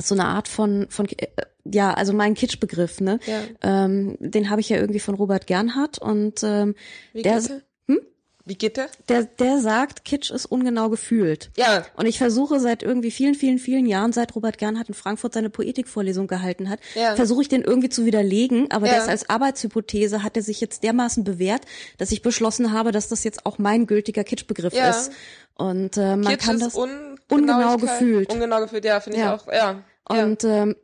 [0.00, 1.28] so eine Art von von äh,
[1.64, 3.20] ja, also mein Kitschbegriff, ne?
[3.26, 3.84] Ja.
[3.84, 6.74] Ähm, den habe ich ja irgendwie von Robert Gernhardt und ähm,
[7.12, 7.40] Wie der?
[8.44, 8.88] Wie geht der?
[9.08, 11.50] Der der sagt, Kitsch ist ungenau gefühlt.
[11.56, 11.84] Ja.
[11.96, 15.48] Und ich versuche seit irgendwie vielen vielen vielen Jahren, seit Robert Gernhardt in Frankfurt seine
[15.50, 17.14] Poetikvorlesung gehalten hat, ja.
[17.14, 18.94] versuche ich den irgendwie zu widerlegen, aber ja.
[18.94, 21.62] das als Arbeitshypothese hat er sich jetzt dermaßen bewährt,
[21.98, 24.90] dass ich beschlossen habe, dass das jetzt auch mein gültiger Kitschbegriff ja.
[24.90, 25.12] ist.
[25.54, 28.32] Und äh, man Kitsch kann das ungenau gefühlt.
[28.32, 29.84] Ungenau gefühlt, ja, finde ich auch, ja.
[30.08, 30.74] Und ähm,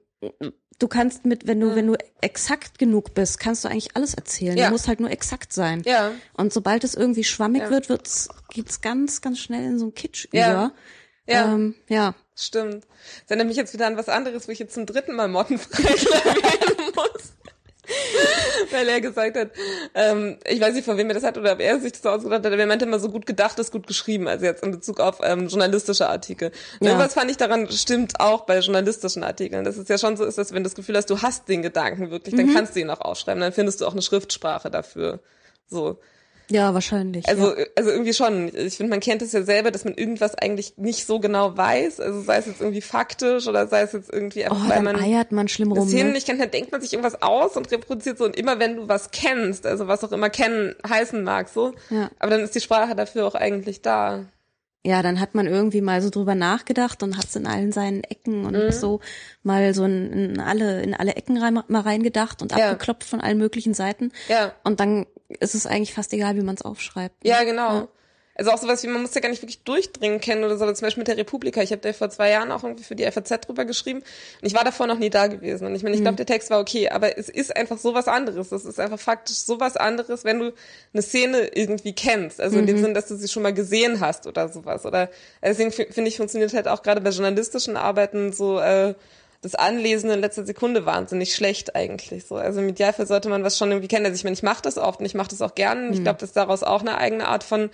[0.79, 1.77] du kannst mit, wenn du, mhm.
[1.77, 4.57] wenn du exakt genug bist, kannst du eigentlich alles erzählen.
[4.57, 4.67] Ja.
[4.67, 5.83] Du musst halt nur exakt sein.
[5.85, 6.13] Ja.
[6.35, 7.71] Und sobald es irgendwie schwammig ja.
[7.71, 10.51] wird, wird's, geht's ganz, ganz schnell in so einen Kitsch ja.
[10.51, 10.73] über.
[11.27, 11.55] Ja.
[11.55, 12.15] Ähm, ja.
[12.35, 12.85] Stimmt.
[12.85, 15.83] Das erinnert mich jetzt wieder an was anderes, wo ich jetzt zum dritten Mal mottenfrei
[15.83, 17.33] erwähnen muss.
[18.71, 19.51] Weil er gesagt hat,
[19.95, 22.45] ähm, ich weiß nicht, von wem er das hat oder ob er sich das ausgedacht
[22.45, 25.01] hat, aber er meinte immer so gut gedacht ist gut geschrieben, also jetzt in Bezug
[25.01, 26.51] auf ähm, journalistische Artikel.
[26.81, 26.89] Ja.
[26.89, 30.39] Irgendwas fand ich daran stimmt auch bei journalistischen Artikeln, dass es ja schon so ist,
[30.39, 32.55] dass wenn du das Gefühl hast, du hast den Gedanken wirklich, dann mhm.
[32.55, 35.21] kannst du ihn auch aufschreiben, dann findest du auch eine Schriftsprache dafür.
[35.69, 35.99] So.
[36.51, 37.29] Ja, wahrscheinlich.
[37.29, 37.65] Also, ja.
[37.77, 38.51] also irgendwie schon.
[38.55, 42.01] Ich finde, man kennt es ja selber, dass man irgendwas eigentlich nicht so genau weiß.
[42.01, 44.97] Also sei es jetzt irgendwie faktisch oder sei es jetzt irgendwie einfach, oh, weil man
[44.97, 45.87] eiert man schlimm rum.
[45.87, 46.13] Szenen ne?
[46.15, 48.25] nicht kennt, dann denkt man sich irgendwas aus und reproduziert so.
[48.25, 51.75] Und immer wenn du was kennst, also was auch immer kennen heißen mag, so.
[51.91, 52.11] Ja.
[52.19, 54.25] Aber dann ist die Sprache dafür auch eigentlich da.
[54.85, 58.05] Ja, dann hat man irgendwie mal so drüber nachgedacht und hat es in allen seinen
[58.05, 58.73] Ecken und mhm.
[58.73, 59.01] so
[59.43, 62.71] mal so in, in, alle in alle Ecken rein, mal reingedacht und ja.
[62.71, 64.13] abgeklopft von allen möglichen Seiten.
[64.29, 64.53] Ja.
[64.65, 65.07] Und dann
[65.41, 67.17] ist es eigentlich fast egal, wie man es aufschreibt.
[67.25, 67.75] Ja, genau.
[67.75, 67.89] Ja.
[68.39, 70.87] Also auch sowas wie, man muss ja gar nicht wirklich durchdringen kennen oder so, zum
[70.87, 71.61] Beispiel mit der Republika.
[71.61, 74.55] Ich habe da vor zwei Jahren auch irgendwie für die FAZ drüber geschrieben und ich
[74.55, 75.67] war davor noch nie da gewesen.
[75.67, 76.19] Und ich meine, ich glaube, mhm.
[76.19, 78.51] der Text war okay, aber es ist einfach sowas anderes.
[78.51, 80.53] Das ist einfach faktisch sowas anderes, wenn du
[80.93, 82.41] eine Szene irgendwie kennst.
[82.41, 82.83] Also in dem mhm.
[82.83, 84.87] Sinn, dass du sie schon mal gesehen hast oder sowas.
[84.87, 85.11] Oder
[85.43, 88.95] deswegen finde ich, funktioniert halt auch gerade bei journalistischen Arbeiten so äh,
[89.41, 92.37] das Anlesen in letzter Sekunde wahnsinnig schlecht eigentlich so.
[92.37, 94.07] Also im Idealfall sollte man was schon irgendwie kennen.
[94.07, 95.89] Also ich meine, ich mache das oft und ich mache das auch gern.
[95.89, 95.93] Mhm.
[95.95, 97.71] Ich glaube, dass daraus auch eine eigene Art von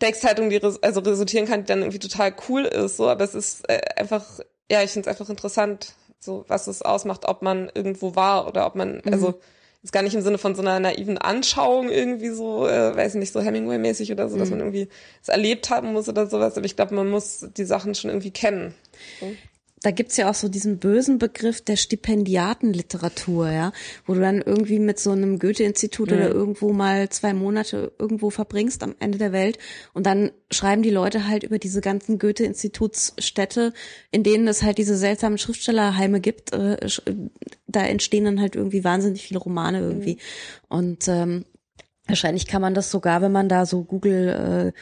[0.00, 2.96] Texthaltung, die res also resultieren kann, die dann irgendwie total cool ist.
[2.96, 4.24] So, aber es ist äh, einfach,
[4.70, 8.66] ja, ich finde es einfach interessant, so was es ausmacht, ob man irgendwo war oder
[8.66, 9.12] ob man, mhm.
[9.12, 9.40] also
[9.82, 13.32] ist gar nicht im Sinne von so einer naiven Anschauung irgendwie so, äh, weiß nicht,
[13.32, 14.40] so Hemingway-mäßig oder so, mhm.
[14.40, 14.88] dass man irgendwie
[15.22, 16.56] es erlebt haben muss oder sowas.
[16.56, 18.74] Aber ich glaube, man muss die Sachen schon irgendwie kennen.
[19.20, 19.32] So
[19.82, 23.72] da gibt's ja auch so diesen bösen Begriff der Stipendiatenliteratur, ja,
[24.04, 26.16] wo du dann irgendwie mit so einem Goethe-Institut mhm.
[26.16, 29.58] oder irgendwo mal zwei Monate irgendwo verbringst am Ende der Welt
[29.94, 33.72] und dann schreiben die Leute halt über diese ganzen Goethe-Institutsstädte,
[34.10, 36.52] in denen es halt diese seltsamen Schriftstellerheime gibt.
[36.52, 36.76] Äh,
[37.66, 40.14] da entstehen dann halt irgendwie wahnsinnig viele Romane irgendwie.
[40.14, 40.18] Mhm.
[40.68, 41.44] Und ähm,
[42.06, 44.80] wahrscheinlich kann man das sogar, wenn man da so Google äh,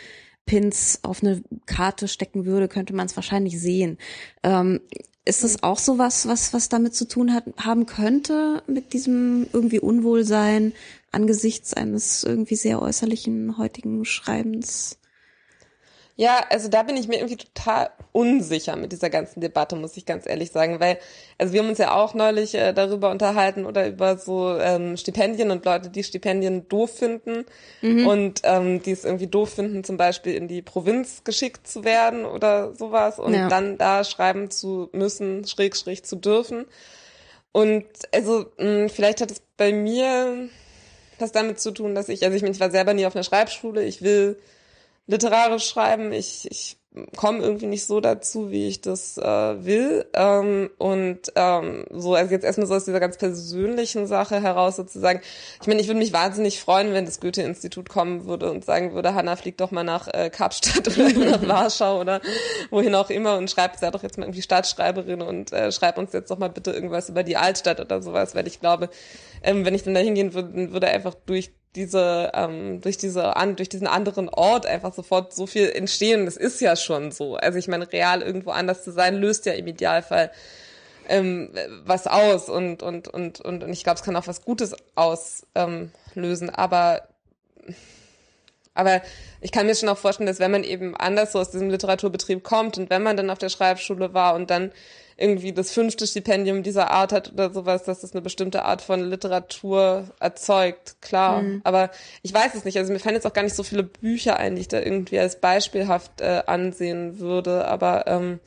[0.48, 3.98] Pins auf eine Karte stecken würde, könnte man es wahrscheinlich sehen.
[4.42, 4.80] Ähm,
[5.26, 9.46] ist das auch so was, was, was damit zu tun hat, haben könnte mit diesem
[9.52, 10.72] irgendwie Unwohlsein
[11.12, 14.98] angesichts eines irgendwie sehr äußerlichen heutigen Schreibens?
[16.20, 20.04] Ja, also da bin ich mir irgendwie total unsicher mit dieser ganzen Debatte, muss ich
[20.04, 20.98] ganz ehrlich sagen, weil,
[21.38, 25.52] also wir haben uns ja auch neulich äh, darüber unterhalten oder über so ähm, Stipendien
[25.52, 27.44] und Leute, die Stipendien doof finden
[27.82, 28.04] mhm.
[28.08, 32.24] und ähm, die es irgendwie doof finden, zum Beispiel in die Provinz geschickt zu werden
[32.24, 33.48] oder sowas und ja.
[33.48, 36.64] dann da schreiben zu müssen, schräg, schräg zu dürfen.
[37.52, 40.48] Und also mh, vielleicht hat es bei mir
[41.20, 43.84] was damit zu tun, dass ich, also ich, ich war selber nie auf einer Schreibschule,
[43.84, 44.36] ich will
[45.08, 46.12] literarisch schreiben.
[46.12, 46.78] Ich, ich
[47.16, 50.06] komme irgendwie nicht so dazu, wie ich das äh, will.
[50.14, 55.20] Ähm, und ähm, so, also jetzt erstmal so aus dieser ganz persönlichen Sache heraus sozusagen.
[55.60, 59.14] Ich meine, ich würde mich wahnsinnig freuen, wenn das Goethe-Institut kommen würde und sagen würde,
[59.14, 62.20] Hanna, flieg doch mal nach äh, Kapstadt oder nach Warschau oder
[62.70, 66.12] wohin auch immer und schreib, sei doch jetzt mal irgendwie Staatsschreiberin und äh, schreib uns
[66.12, 68.88] jetzt doch mal bitte irgendwas über die Altstadt oder sowas, weil ich glaube,
[69.42, 73.56] ähm, wenn ich dann da hingehen würde, würde einfach durch diese, ähm, durch diese, an,
[73.56, 76.24] durch diesen anderen Ort einfach sofort so viel entstehen.
[76.24, 77.36] Das ist ja schon so.
[77.36, 80.30] Also ich meine, real irgendwo anders zu sein, löst ja im Idealfall
[81.08, 81.50] ähm,
[81.84, 86.48] was aus und, und, und, und, und ich glaube, es kann auch was Gutes auslösen.
[86.48, 87.08] Ähm, aber
[88.78, 89.02] aber
[89.40, 92.44] ich kann mir schon auch vorstellen, dass wenn man eben anders so aus diesem Literaturbetrieb
[92.44, 94.70] kommt und wenn man dann auf der Schreibschule war und dann
[95.16, 99.00] irgendwie das fünfte Stipendium dieser Art hat oder sowas, dass das eine bestimmte Art von
[99.00, 101.42] Literatur erzeugt, klar.
[101.42, 101.60] Mhm.
[101.64, 101.90] Aber
[102.22, 102.78] ich weiß es nicht.
[102.78, 105.18] Also mir fallen jetzt auch gar nicht so viele Bücher ein, die ich da irgendwie
[105.18, 107.66] als beispielhaft äh, ansehen würde.
[107.66, 108.38] Aber ähm,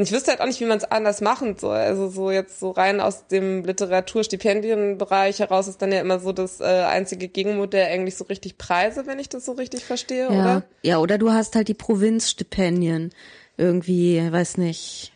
[0.00, 1.76] ich wüsste halt auch nicht, wie man es anders machen soll.
[1.76, 6.60] Also so jetzt so rein aus dem Literaturstipendienbereich heraus ist dann ja immer so das
[6.60, 10.28] äh, einzige Gegenmodell eigentlich so richtig Preise, wenn ich das so richtig verstehe, ja.
[10.28, 10.62] oder?
[10.82, 13.12] Ja, oder du hast halt die Provinzstipendien.
[13.56, 15.12] Irgendwie, weiß nicht,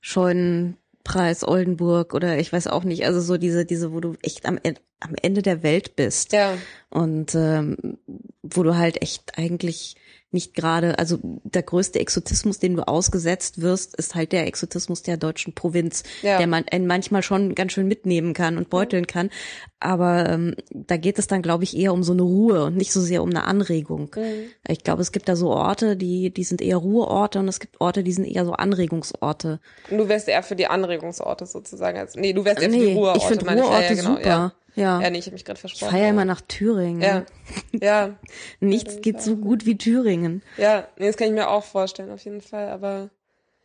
[0.00, 4.58] Scheunenpreis Oldenburg oder ich weiß auch nicht, also so diese, diese, wo du echt am,
[4.98, 6.32] am Ende der Welt bist.
[6.32, 6.58] Ja.
[6.90, 7.98] Und ähm,
[8.42, 9.94] wo du halt echt eigentlich
[10.32, 15.16] nicht gerade, also der größte Exotismus, den du ausgesetzt wirst, ist halt der Exotismus der
[15.16, 16.38] deutschen Provinz, ja.
[16.38, 19.30] der man manchmal schon ganz schön mitnehmen kann und beuteln kann.
[19.78, 22.92] Aber ähm, da geht es dann, glaube ich, eher um so eine Ruhe und nicht
[22.92, 24.10] so sehr um eine Anregung.
[24.16, 24.50] Mhm.
[24.68, 27.80] Ich glaube, es gibt da so Orte, die, die sind eher Ruheorte und es gibt
[27.80, 29.60] Orte, die sind eher so Anregungsorte.
[29.90, 31.98] Und du wärst eher für die Anregungsorte sozusagen.
[31.98, 33.18] Also, nee, du wärst eher nee, für die Ruheorte.
[33.18, 34.28] Ich finde Ruheorte ja, genau, super.
[34.28, 34.52] Ja.
[34.74, 35.00] Ja.
[35.00, 35.94] Ja, nee, ich habe mich gerade versprochen.
[35.94, 37.02] Ich ja immer nach Thüringen.
[37.02, 37.24] Ja.
[37.72, 38.16] Ja.
[38.60, 40.42] Nichts geht so gut wie Thüringen.
[40.56, 42.68] Ja, nee, das kann ich mir auch vorstellen, auf jeden Fall.
[42.68, 43.10] Aber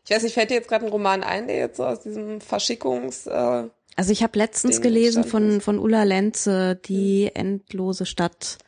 [0.06, 2.42] ich weiß nicht, fällt dir jetzt gerade ein Roman ein, der jetzt so aus diesem
[2.42, 3.28] Verschickungs...
[3.28, 3.64] Äh,
[3.96, 8.60] also ich habe letztens Ding gelesen von, von Ulla Lenze, die endlose Stadt.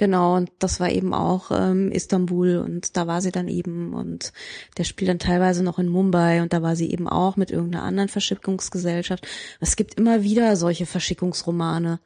[0.00, 4.32] Genau, und das war eben auch ähm, Istanbul und da war sie dann eben und
[4.78, 7.84] der spielt dann teilweise noch in Mumbai und da war sie eben auch mit irgendeiner
[7.84, 9.28] anderen Verschickungsgesellschaft.
[9.60, 12.00] Es gibt immer wieder solche Verschickungsromane.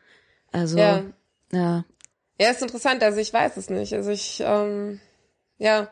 [0.50, 1.04] Also ja.
[1.52, 1.84] Ja,
[2.40, 3.94] ja ist interessant, also ich weiß es nicht.
[3.94, 4.98] Also ich, ähm,
[5.58, 5.88] ja.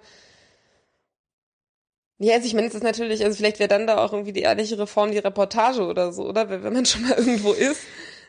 [2.18, 4.42] Ja, also ich meine, es ist natürlich, also vielleicht wäre dann da auch irgendwie die
[4.42, 6.50] ehrliche Reform, die Reportage oder so, oder?
[6.50, 7.82] Wenn man schon mal irgendwo ist,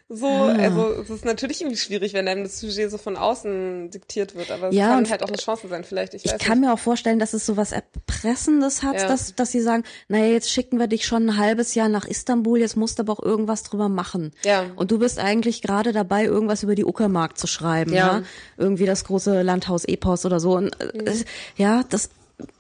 [0.10, 0.56] So, ah.
[0.58, 4.52] also es ist natürlich irgendwie schwierig, wenn einem das Sujet so von außen diktiert wird,
[4.52, 6.14] aber es ja, kann halt auch eine Chance sein, vielleicht.
[6.14, 6.68] Ich, ich kann nicht.
[6.68, 9.08] mir auch vorstellen, dass es so was Erpressendes hat, ja.
[9.08, 12.60] dass, dass sie sagen, naja, jetzt schicken wir dich schon ein halbes Jahr nach Istanbul,
[12.60, 14.32] jetzt musst du aber auch irgendwas drüber machen.
[14.44, 14.66] Ja.
[14.76, 18.20] Und du bist eigentlich gerade dabei, irgendwas über die Uckermark zu schreiben, ja.
[18.20, 18.24] ja?
[18.58, 20.58] Irgendwie das große Landhaus-Epos oder so.
[20.58, 21.24] Und äh, mhm.
[21.56, 22.10] ja, das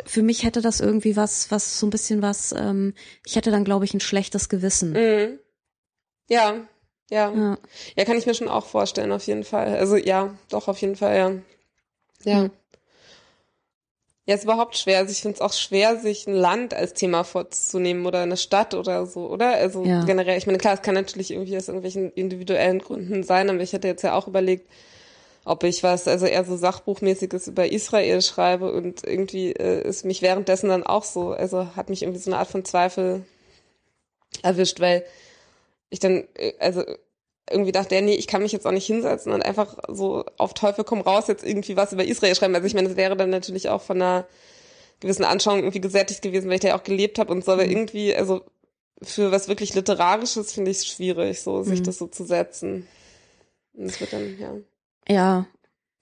[0.05, 2.93] für mich hätte das irgendwie was, was so ein bisschen was, ähm,
[3.25, 4.93] ich hätte dann, glaube ich, ein schlechtes Gewissen.
[4.93, 5.39] Mhm.
[6.29, 6.67] Ja,
[7.09, 7.31] ja.
[7.31, 7.57] ja.
[7.95, 9.75] Ja, kann ich mir schon auch vorstellen, auf jeden Fall.
[9.75, 11.31] Also ja, doch, auf jeden Fall, ja.
[12.23, 12.43] Ja.
[12.43, 12.51] Mhm.
[14.25, 14.99] Ja, ist überhaupt schwer.
[14.99, 18.73] Also ich finde es auch schwer, sich ein Land als Thema vorzunehmen oder eine Stadt
[18.73, 19.55] oder so, oder?
[19.55, 20.05] Also ja.
[20.05, 23.73] generell, ich meine, klar, es kann natürlich irgendwie aus irgendwelchen individuellen Gründen sein, aber ich
[23.73, 24.69] hätte jetzt ja auch überlegt,
[25.43, 30.21] ob ich was, also eher so Sachbuchmäßiges über Israel schreibe und irgendwie äh, ist mich
[30.21, 33.25] währenddessen dann auch so, also hat mich irgendwie so eine Art von Zweifel
[34.41, 35.03] erwischt, weil
[35.93, 36.83] ich dann, äh, also
[37.49, 40.53] irgendwie dachte, ja, nee, ich kann mich jetzt auch nicht hinsetzen und einfach so auf
[40.53, 42.55] Teufel komm raus jetzt irgendwie was über Israel schreiben.
[42.55, 44.25] Also ich meine, das wäre dann natürlich auch von einer
[44.99, 47.65] gewissen Anschauung irgendwie gesättigt gewesen, weil ich da ja auch gelebt habe und so, aber
[47.65, 47.71] mhm.
[47.71, 48.41] irgendwie, also
[49.01, 51.83] für was wirklich Literarisches finde ich es schwierig, so sich mhm.
[51.83, 52.87] das so zu setzen.
[53.73, 54.55] Und das wird dann, ja.
[55.07, 55.47] Ja,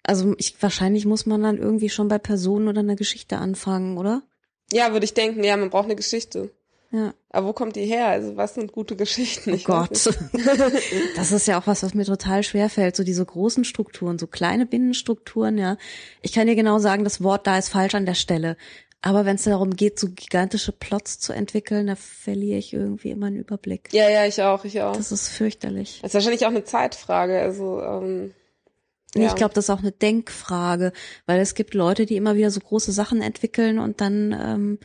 [0.03, 4.21] also ich, wahrscheinlich muss man dann irgendwie schon bei Personen oder einer Geschichte anfangen, oder?
[4.71, 6.51] Ja, würde ich denken, ja, man braucht eine Geschichte.
[6.91, 7.13] Ja.
[7.29, 8.07] Aber wo kommt die her?
[8.07, 9.51] Also was sind gute Geschichten?
[9.51, 9.89] Oh ich Gott.
[11.15, 12.95] das ist ja auch was, was mir total schwer fällt.
[12.97, 15.77] So diese großen Strukturen, so kleine Binnenstrukturen, ja.
[16.21, 18.57] Ich kann dir genau sagen, das Wort da ist falsch an der Stelle.
[19.01, 23.27] Aber wenn es darum geht, so gigantische Plots zu entwickeln, da verliere ich irgendwie immer
[23.27, 23.89] einen Überblick.
[23.93, 24.95] Ja, ja, ich auch, ich auch.
[24.95, 25.99] Das ist fürchterlich.
[26.01, 27.39] Das ist wahrscheinlich auch eine Zeitfrage.
[27.39, 28.33] Also ähm,
[29.15, 29.27] ja.
[29.27, 30.93] Ich glaube, das ist auch eine Denkfrage,
[31.25, 34.79] weil es gibt Leute, die immer wieder so große Sachen entwickeln und dann ähm,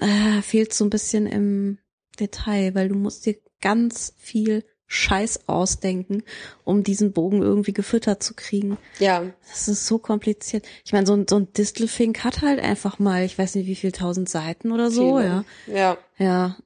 [0.00, 1.78] äh, fehlt so ein bisschen im
[2.18, 6.22] Detail, weil du musst dir ganz viel Scheiß ausdenken,
[6.64, 8.76] um diesen Bogen irgendwie gefüttert zu kriegen.
[8.98, 9.24] Ja.
[9.48, 10.66] Das ist so kompliziert.
[10.84, 13.74] Ich meine, so ein, so ein Distelfink hat halt einfach mal, ich weiß nicht wie
[13.74, 15.26] viel tausend Seiten oder so, Viele.
[15.26, 15.44] ja.
[15.66, 15.98] Ja.
[16.18, 16.56] Ja.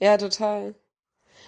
[0.00, 0.76] Ja, total.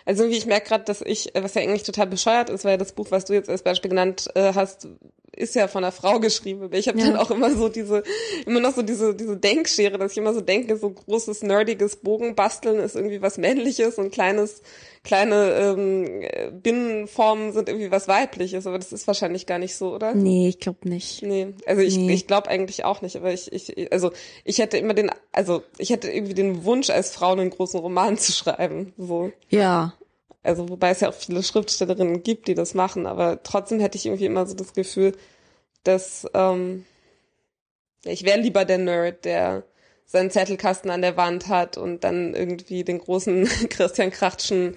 [0.05, 2.93] Also irgendwie, ich merke gerade, dass ich, was ja eigentlich total bescheuert ist, weil das
[2.93, 4.89] Buch, was du jetzt als Beispiel genannt äh, hast,
[5.33, 6.71] ist ja von einer Frau geschrieben.
[6.73, 7.07] Ich habe ja.
[7.07, 8.03] dann auch immer so diese,
[8.47, 12.79] immer noch so diese, diese Denkschere, dass ich immer so denke, so großes, nerdiges Bogenbasteln
[12.81, 14.63] ist irgendwie was Männliches und kleines,
[15.05, 18.67] kleine ähm, Binnenformen sind irgendwie was Weibliches.
[18.67, 20.15] Aber das ist wahrscheinlich gar nicht so, oder?
[20.15, 21.23] Nee, ich glaube nicht.
[21.23, 22.13] Nee, also ich, nee.
[22.13, 23.17] ich glaube eigentlich auch nicht.
[23.17, 24.11] Aber ich, ich, also
[24.45, 28.19] ich hätte immer den, also ich hätte irgendwie den Wunsch, als Frau einen großen Roman
[28.19, 28.93] zu schreiben.
[28.99, 29.33] So.
[29.49, 29.95] Ja.
[30.43, 34.07] Also wobei es ja auch viele Schriftstellerinnen gibt, die das machen, aber trotzdem hätte ich
[34.07, 35.13] irgendwie immer so das Gefühl,
[35.85, 36.85] dass ähm,
[38.05, 39.65] ich wäre lieber der Nerd, der
[40.11, 44.75] seinen Zettelkasten an der Wand hat und dann irgendwie den großen Christian Krachtschen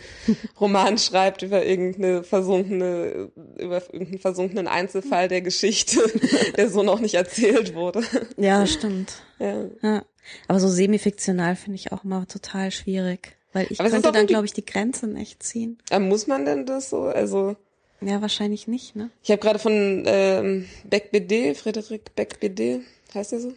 [0.61, 5.99] Roman schreibt über irgendeine versunkene, über irgendeinen versunkenen Einzelfall der Geschichte,
[6.57, 8.03] der so noch nicht erzählt wurde.
[8.37, 9.23] Ja, stimmt.
[9.39, 9.65] Ja.
[9.81, 10.05] ja.
[10.47, 13.35] Aber so semifiktional finde ich auch immer total schwierig.
[13.53, 15.77] Weil ich Aber könnte dann, glaube ich, die Grenze nicht ziehen.
[15.89, 17.03] Aber muss man denn das so?
[17.03, 17.55] Also.
[18.01, 19.09] Ja, wahrscheinlich nicht, ne?
[19.23, 22.81] Ich habe gerade von ähm, Beck BD, Frederik Beck BD,
[23.13, 23.53] heißt der so?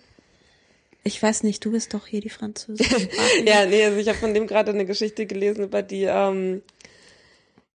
[1.03, 2.87] Ich weiß nicht, du bist doch hier die Französin.
[3.47, 6.63] ja, nee, also ich habe von dem gerade eine Geschichte gelesen über die ähm,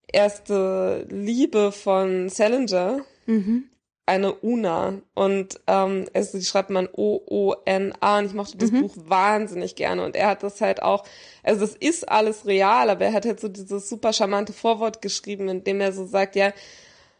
[0.06, 3.04] erste Liebe von Salinger.
[3.26, 3.69] Mhm
[4.10, 8.82] eine Una und ähm, also die schreibt man O-O-N-A und ich mochte das mhm.
[8.82, 11.04] Buch wahnsinnig gerne und er hat das halt auch,
[11.44, 15.48] also es ist alles real, aber er hat halt so dieses super charmante Vorwort geschrieben,
[15.48, 16.52] in dem er so sagt, ja,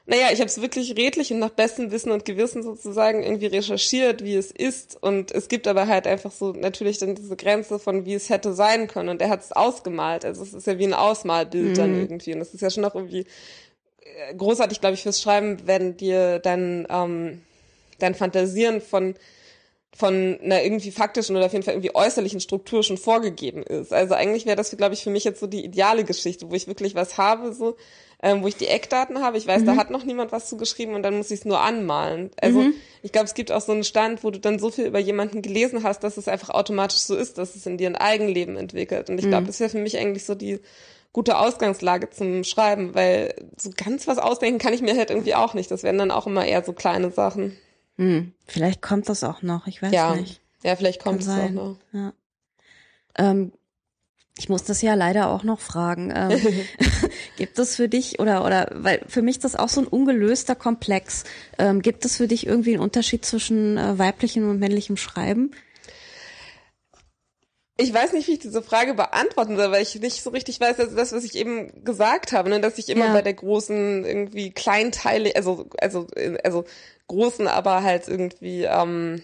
[0.06, 4.24] naja, ich habe es wirklich redlich und nach bestem Wissen und Gewissen sozusagen irgendwie recherchiert,
[4.24, 5.00] wie es ist.
[5.00, 8.52] Und es gibt aber halt einfach so natürlich dann diese Grenze von, wie es hätte
[8.52, 9.10] sein können.
[9.10, 10.24] Und er hat es ausgemalt.
[10.24, 11.74] Also es ist ja wie ein Ausmalbild mhm.
[11.74, 12.32] dann irgendwie.
[12.32, 13.24] Und das ist ja schon noch irgendwie
[14.36, 17.42] großartig, glaube ich, fürs Schreiben, wenn dir dein, ähm,
[17.98, 19.14] dein Fantasieren von
[19.92, 23.92] von einer irgendwie faktischen oder auf jeden Fall irgendwie äußerlichen Struktur schon vorgegeben ist.
[23.92, 26.68] Also eigentlich wäre das, glaube ich, für mich jetzt so die ideale Geschichte, wo ich
[26.68, 27.76] wirklich was habe, so,
[28.22, 29.36] ähm, wo ich die Eckdaten habe.
[29.36, 29.66] Ich weiß, mhm.
[29.66, 32.30] da hat noch niemand was zugeschrieben und dann muss ich es nur anmalen.
[32.40, 32.74] Also mhm.
[33.02, 35.42] ich glaube, es gibt auch so einen Stand, wo du dann so viel über jemanden
[35.42, 39.10] gelesen hast, dass es einfach automatisch so ist, dass es in dir ein Eigenleben entwickelt.
[39.10, 39.48] Und ich glaube, mhm.
[39.48, 40.60] das wäre für mich eigentlich so die
[41.12, 45.54] gute Ausgangslage zum Schreiben, weil so ganz was ausdenken kann ich mir halt irgendwie auch
[45.54, 45.70] nicht.
[45.70, 47.56] Das wären dann auch immer eher so kleine Sachen.
[47.96, 50.14] Hm, vielleicht kommt das auch noch, ich weiß ja.
[50.14, 50.40] nicht.
[50.62, 51.76] Ja, vielleicht kommt kann es auch noch.
[51.92, 52.12] Ja.
[53.16, 53.52] Ähm,
[54.38, 56.12] ich muss das ja leider auch noch fragen.
[56.14, 56.40] Ähm,
[57.36, 60.54] gibt es für dich oder oder weil für mich ist das auch so ein ungelöster
[60.54, 61.24] Komplex.
[61.58, 65.50] Ähm, gibt es für dich irgendwie einen Unterschied zwischen äh, weiblichem und männlichem Schreiben?
[67.80, 70.78] Ich weiß nicht, wie ich diese Frage beantworten soll, weil ich nicht so richtig weiß,
[70.78, 73.12] also das, was ich eben gesagt habe, ne, dass ich immer ja.
[73.12, 76.06] bei der großen irgendwie Kleinteile, also also
[76.44, 76.64] also
[77.08, 79.22] großen, aber halt irgendwie ähm,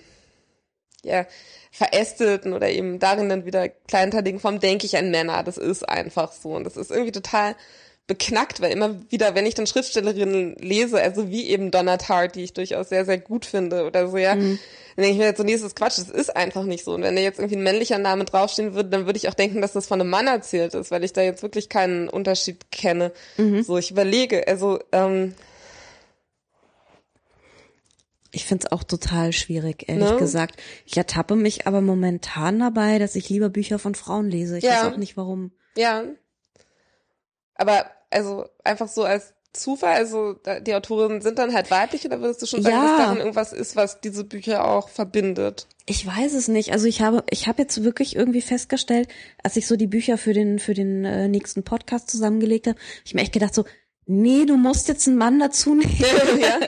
[1.02, 1.26] ja
[1.70, 5.42] verästelten oder eben darin dann wieder kleinteiligen Form denke ich an Männer.
[5.42, 7.54] Das ist einfach so und das ist irgendwie total
[8.06, 12.44] beknackt, weil immer wieder, wenn ich dann Schriftstellerinnen lese, also wie eben Donna Tartt, die
[12.44, 14.58] ich durchaus sehr, sehr gut finde oder so, ja, mhm.
[14.94, 16.94] dann denke ich mir jetzt so, nee, das ist Quatsch, das ist einfach nicht so.
[16.94, 19.60] Und wenn da jetzt irgendwie ein männlicher Name draufstehen würde, dann würde ich auch denken,
[19.60, 23.10] dass das von einem Mann erzählt ist, weil ich da jetzt wirklich keinen Unterschied kenne.
[23.38, 23.64] Mhm.
[23.64, 25.34] So, ich überlege, also, ähm,
[28.30, 30.16] ich finde es auch total schwierig, ehrlich ne?
[30.16, 30.62] gesagt.
[30.84, 34.58] Ich ertappe mich aber momentan dabei, dass ich lieber Bücher von Frauen lese.
[34.58, 34.84] Ich ja.
[34.84, 35.52] weiß auch nicht warum.
[35.76, 36.04] Ja.
[37.56, 42.42] Aber also einfach so als Zufall, also die Autorinnen sind dann halt weiblich oder würdest
[42.42, 42.86] du schon sagen, ja.
[42.86, 45.66] dass darin irgendwas ist, was diese Bücher auch verbindet?
[45.86, 46.72] Ich weiß es nicht.
[46.72, 49.08] Also ich habe, ich habe jetzt wirklich irgendwie festgestellt,
[49.42, 53.14] als ich so die Bücher für den für den äh, nächsten Podcast zusammengelegt habe, ich
[53.14, 53.64] mir echt gedacht so,
[54.06, 55.90] nee, du musst jetzt einen Mann dazu nehmen.
[56.38, 56.60] Ja.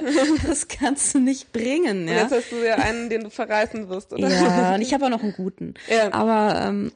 [0.47, 2.09] Das kannst du nicht bringen.
[2.09, 2.14] Ja?
[2.14, 4.28] Und jetzt hast du ja einen, den du verreißen wirst, oder?
[4.28, 5.74] Ja, und ich habe auch noch einen guten.
[5.89, 6.12] Ja.
[6.12, 6.93] Aber ähm,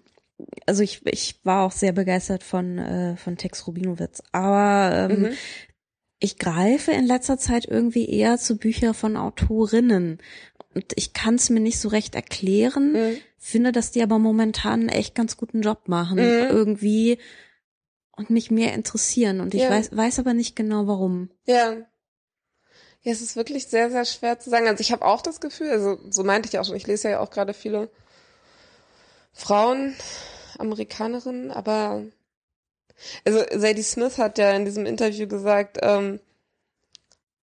[0.67, 4.23] also ich, ich war auch sehr begeistert von, äh, von Tex Rubinowitz.
[4.33, 5.33] Aber ähm, mhm.
[6.19, 10.19] ich greife in letzter Zeit irgendwie eher zu Büchern von Autorinnen.
[10.75, 13.17] Und ich kann es mir nicht so recht erklären, mhm.
[13.39, 16.19] finde, dass die aber momentan einen echt ganz guten Job machen.
[16.19, 16.49] Mhm.
[16.51, 17.19] Irgendwie
[18.17, 19.41] und mich mehr interessieren.
[19.41, 19.71] Und ich ja.
[19.71, 21.31] weiß, weiß aber nicht genau warum.
[21.47, 21.77] Ja.
[23.05, 24.69] Ja, es ist wirklich sehr, sehr schwer zu sagen.
[24.69, 27.21] Also ich habe auch das Gefühl, also so meinte ich auch schon, ich lese ja
[27.21, 27.91] auch gerade viele
[29.33, 29.97] Frauen,
[30.59, 32.05] Amerikanerinnen, aber
[33.25, 36.21] also Sadie Smith hat ja in diesem Interview gesagt, ähm,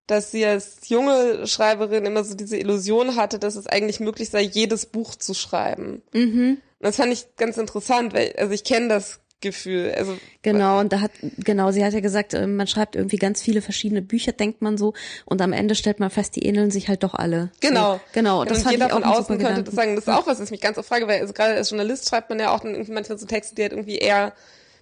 [0.06, 4.40] dass sie als junge Schreiberin immer so diese Illusion hatte, dass es eigentlich möglich sei,
[4.42, 6.02] jedes Buch zu schreiben.
[6.12, 6.58] Mhm.
[6.78, 9.94] Und das fand ich ganz interessant, weil, also ich kenne das Gefühl.
[9.96, 13.40] Also genau und da hat genau sie hat ja gesagt, äh, man schreibt irgendwie ganz
[13.40, 14.92] viele verschiedene Bücher, denkt man so,
[15.24, 17.50] und am Ende stellt man fest, die ähneln sich halt doch alle.
[17.60, 18.44] Genau, so, genau.
[18.44, 19.96] Das und jeder ich auch von außen könnte das sagen.
[19.96, 22.08] Das ist auch was, was ich mich ganz oft frage, weil also gerade als Journalist
[22.08, 24.34] schreibt man ja auch dann irgendwie manchmal so Texte, die halt irgendwie eher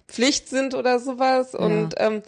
[0.07, 1.53] Pflicht sind oder sowas.
[1.53, 1.59] Ja.
[1.59, 2.21] Und ähm,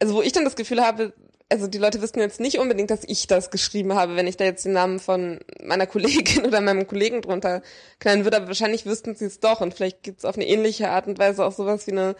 [0.00, 1.12] also wo ich dann das Gefühl habe,
[1.50, 4.44] also die Leute wissen jetzt nicht unbedingt, dass ich das geschrieben habe, wenn ich da
[4.44, 7.62] jetzt den Namen von meiner Kollegin oder meinem Kollegen drunter
[8.00, 9.60] knallen würde, aber wahrscheinlich wüssten sie es doch.
[9.60, 12.16] Und vielleicht gibt es auf eine ähnliche Art und Weise auch sowas wie eine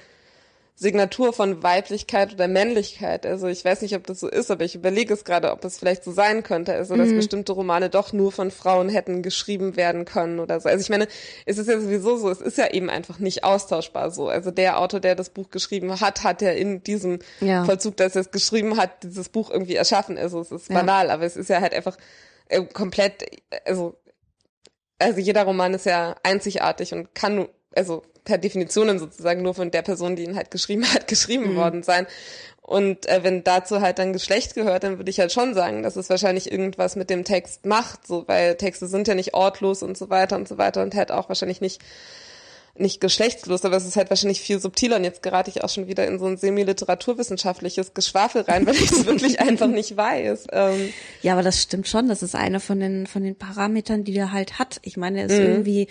[0.77, 3.27] Signatur von Weiblichkeit oder Männlichkeit.
[3.27, 5.79] Also ich weiß nicht, ob das so ist, aber ich überlege es gerade, ob es
[5.79, 7.17] vielleicht so sein könnte, also dass mhm.
[7.17, 10.69] bestimmte Romane doch nur von Frauen hätten geschrieben werden können oder so.
[10.69, 11.07] Also ich meine,
[11.47, 14.29] es ist ja sowieso so, es ist ja eben einfach nicht austauschbar so.
[14.29, 17.65] Also der Autor, der das Buch geschrieben hat, hat ja in diesem ja.
[17.65, 20.19] Vollzug, dass er es geschrieben hat, dieses Buch irgendwie erschaffen.
[20.19, 21.15] Also es ist banal, ja.
[21.15, 21.97] aber es ist ja halt einfach
[22.49, 23.25] äh, komplett,
[23.65, 23.97] also
[24.99, 29.71] also jeder Roman ist ja einzigartig und kann nur, also per Definition sozusagen nur von
[29.71, 31.57] der Person, die ihn halt geschrieben hat, geschrieben mhm.
[31.57, 32.07] worden sein.
[32.63, 35.97] Und äh, wenn dazu halt dann Geschlecht gehört, dann würde ich halt schon sagen, dass
[35.97, 39.99] es wahrscheinlich irgendwas mit dem Text macht, so weil Texte sind ja nicht ortlos und
[39.99, 41.83] so weiter und so weiter und halt auch wahrscheinlich nicht
[42.77, 45.87] nicht geschlechtslos, aber es ist halt wahrscheinlich viel subtiler und jetzt gerate ich auch schon
[45.87, 50.47] wieder in so ein semi-literaturwissenschaftliches Geschwafel rein, weil ich es wirklich einfach nicht weiß.
[50.51, 54.13] Ähm, ja, aber das stimmt schon, das ist einer von den von den Parametern, die
[54.13, 54.81] der halt hat.
[54.83, 55.47] Ich meine, er ist mhm.
[55.47, 55.89] irgendwie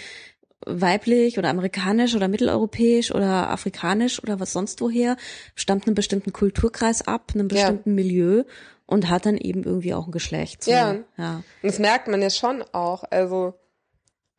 [0.65, 5.17] weiblich oder amerikanisch oder mitteleuropäisch oder afrikanisch oder was sonst woher,
[5.55, 7.95] stammt einem bestimmten Kulturkreis ab, einem bestimmten ja.
[7.95, 8.43] Milieu
[8.85, 10.63] und hat dann eben irgendwie auch ein Geschlecht.
[10.63, 10.71] So.
[10.71, 10.95] Ja.
[11.17, 11.35] ja.
[11.35, 13.03] Und das merkt man ja schon auch.
[13.09, 13.53] Also,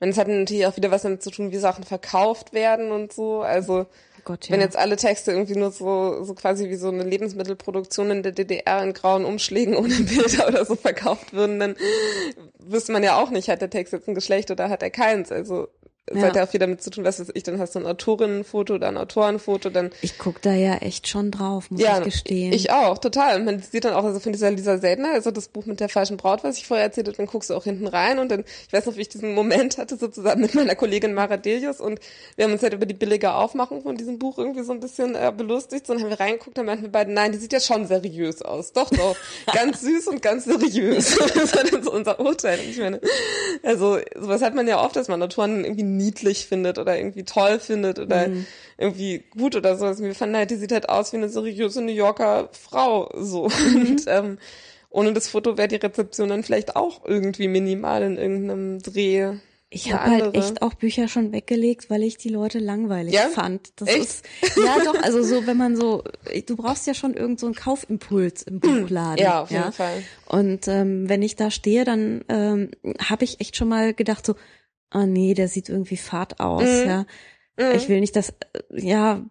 [0.00, 3.40] es hat natürlich auch wieder was damit zu tun, wie Sachen verkauft werden und so.
[3.40, 3.86] Also,
[4.24, 4.54] Gott, ja.
[4.54, 8.32] wenn jetzt alle Texte irgendwie nur so, so quasi wie so eine Lebensmittelproduktion in der
[8.32, 11.76] DDR in grauen Umschlägen ohne Bilder oder so verkauft würden, dann
[12.58, 15.30] wüsste man ja auch nicht, hat der Text jetzt ein Geschlecht oder hat er keins.
[15.30, 15.68] Also
[16.06, 16.26] es ja.
[16.26, 18.88] hat ja auch viel damit zu tun, was ich, dann hast du ein Autorinnenfoto oder
[18.88, 19.90] ein Autorenfoto, dann.
[20.02, 22.52] Ich guck da ja echt schon drauf, muss ja, ich gestehen.
[22.52, 23.38] Ich auch, total.
[23.38, 25.88] Und man sieht dann auch, also von dieser Lisa Sedner, also das Buch mit der
[25.88, 28.44] falschen Braut, was ich vorher erzählt habe, dann guckst du auch hinten rein und dann,
[28.66, 31.80] ich weiß noch, wie ich diesen Moment hatte, so zusammen mit meiner Kollegin Mara Delius
[31.80, 32.00] und
[32.36, 35.14] wir haben uns halt über die billige Aufmachung von diesem Buch irgendwie so ein bisschen
[35.14, 37.60] äh, belustigt, so, und haben wir reingeguckt, dann meinten wir beide, nein, die sieht ja
[37.60, 38.72] schon seriös aus.
[38.72, 39.16] Doch, doch.
[39.54, 41.16] ganz süß und ganz seriös.
[41.34, 42.58] das war dann so unser Urteil.
[42.58, 43.00] Und ich meine,
[43.62, 47.58] also, sowas hat man ja oft, dass man Autoren irgendwie niedlich findet oder irgendwie toll
[47.58, 48.46] findet oder mhm.
[48.78, 49.84] irgendwie gut oder so.
[49.86, 53.48] Also wir fanden halt, die sieht halt aus wie eine seriöse New Yorker Frau so.
[53.48, 53.76] Mhm.
[53.76, 54.38] Und ähm,
[54.90, 59.34] ohne das Foto wäre die Rezeption dann vielleicht auch irgendwie minimal in irgendeinem Dreh.
[59.74, 63.28] Ich habe halt echt auch Bücher schon weggelegt, weil ich die Leute langweilig ja?
[63.28, 63.72] fand.
[63.76, 64.00] Das echt?
[64.00, 64.24] ist
[64.56, 66.04] ja doch, also so, wenn man so,
[66.46, 69.18] du brauchst ja schon irgend so einen Kaufimpuls im Buchladen.
[69.18, 70.04] Ja, auf jeden Fall.
[70.26, 72.70] Und ähm, wenn ich da stehe, dann ähm,
[73.00, 74.36] habe ich echt schon mal gedacht so,
[74.94, 76.86] oh nee, der sieht irgendwie fad aus, mhm.
[76.86, 77.06] ja.
[77.56, 77.76] Mhm.
[77.76, 78.32] Ich will nicht, dass,
[78.70, 79.22] ja,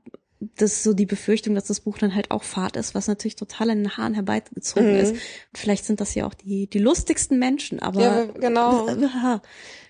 [0.56, 3.36] das ist so die Befürchtung, dass das Buch dann halt auch fad ist, was natürlich
[3.36, 5.00] total in den Haaren herbeigezogen mhm.
[5.00, 5.12] ist.
[5.12, 5.20] Und
[5.56, 8.02] vielleicht sind das ja auch die, die lustigsten Menschen, aber.
[8.02, 8.88] Ja, genau.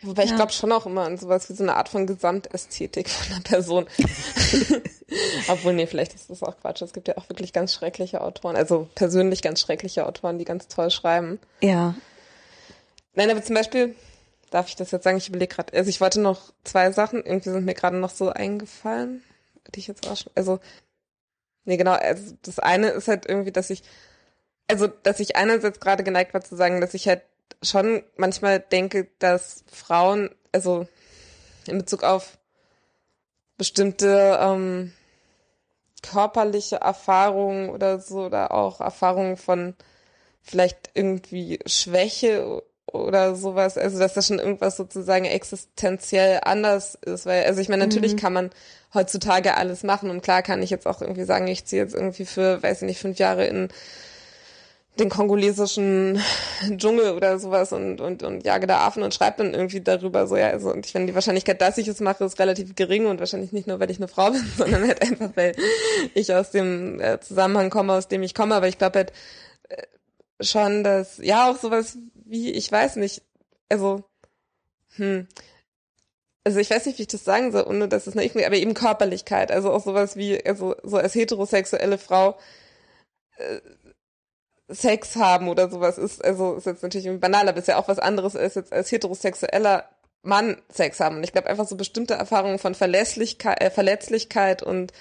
[0.04, 0.30] Äh, Wobei ja.
[0.30, 3.42] ich glaube schon auch immer an sowas wie so eine Art von Gesamtästhetik von einer
[3.42, 3.86] Person.
[5.48, 6.82] Obwohl, nee, vielleicht ist das auch Quatsch.
[6.82, 10.68] Es gibt ja auch wirklich ganz schreckliche Autoren, also persönlich ganz schreckliche Autoren, die ganz
[10.68, 11.40] toll schreiben.
[11.62, 11.96] Ja.
[13.16, 13.96] Nein, aber zum Beispiel,
[14.54, 17.50] darf ich das jetzt sagen, ich überlege gerade, also ich wollte noch zwei Sachen, irgendwie
[17.50, 19.24] sind mir gerade noch so eingefallen,
[19.74, 20.60] die ich jetzt auch schon, also,
[21.66, 23.84] nee, genau, also das eine ist halt irgendwie, dass ich,
[24.68, 27.24] also, dass ich einerseits gerade geneigt war zu sagen, dass ich halt
[27.64, 30.88] schon manchmal denke, dass Frauen, also
[31.68, 32.38] in Bezug auf
[33.58, 34.94] bestimmte ähm,
[36.04, 39.76] körperliche Erfahrungen oder so, oder auch Erfahrungen von
[40.42, 47.46] vielleicht irgendwie Schwäche oder sowas, also dass das schon irgendwas sozusagen existenziell anders ist, weil,
[47.46, 48.20] also ich meine, natürlich mhm.
[48.20, 48.50] kann man
[48.94, 52.26] heutzutage alles machen und klar kann ich jetzt auch irgendwie sagen, ich ziehe jetzt irgendwie
[52.26, 53.70] für, weiß ich nicht, fünf Jahre in
[55.00, 56.22] den kongolesischen
[56.78, 60.38] Dschungel oder sowas und, und, und jage da Affen und schreibe dann irgendwie darüber so,
[60.38, 63.20] ja, also, und ich finde, die Wahrscheinlichkeit, dass ich es mache, ist relativ gering und
[63.20, 65.56] wahrscheinlich nicht nur, weil ich eine Frau bin, sondern halt einfach, weil
[66.14, 69.14] ich aus dem äh, Zusammenhang komme, aus dem ich komme, aber ich glaube halt
[69.70, 69.84] äh,
[70.44, 73.24] schon, dass, ja, auch sowas wie, ich weiß nicht,
[73.70, 74.04] also,
[74.96, 75.28] hm,
[76.44, 78.74] also ich weiß nicht, wie ich das sagen soll, ohne dass es naiv aber eben
[78.74, 82.38] Körperlichkeit, also auch sowas wie, also so als heterosexuelle Frau,
[83.38, 83.60] äh,
[84.70, 88.00] Sex haben oder sowas ist, also ist jetzt natürlich banal, aber ist ja auch was
[88.00, 89.90] anderes als jetzt als heterosexueller
[90.22, 91.18] Mann Sex haben.
[91.18, 94.94] Und ich glaube einfach so bestimmte Erfahrungen von Verlässlichkeit, äh, Verletzlichkeit und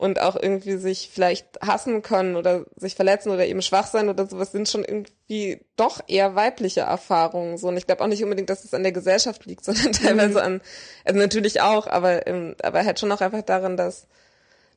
[0.00, 4.26] und auch irgendwie sich vielleicht hassen können oder sich verletzen oder eben schwach sein oder
[4.26, 8.50] sowas sind schon irgendwie doch eher weibliche Erfahrungen so und ich glaube auch nicht unbedingt,
[8.50, 10.44] dass es an der Gesellschaft liegt, sondern teilweise mhm.
[10.44, 10.60] an
[11.04, 14.06] also natürlich auch, aber ähm, aber halt schon auch einfach daran, dass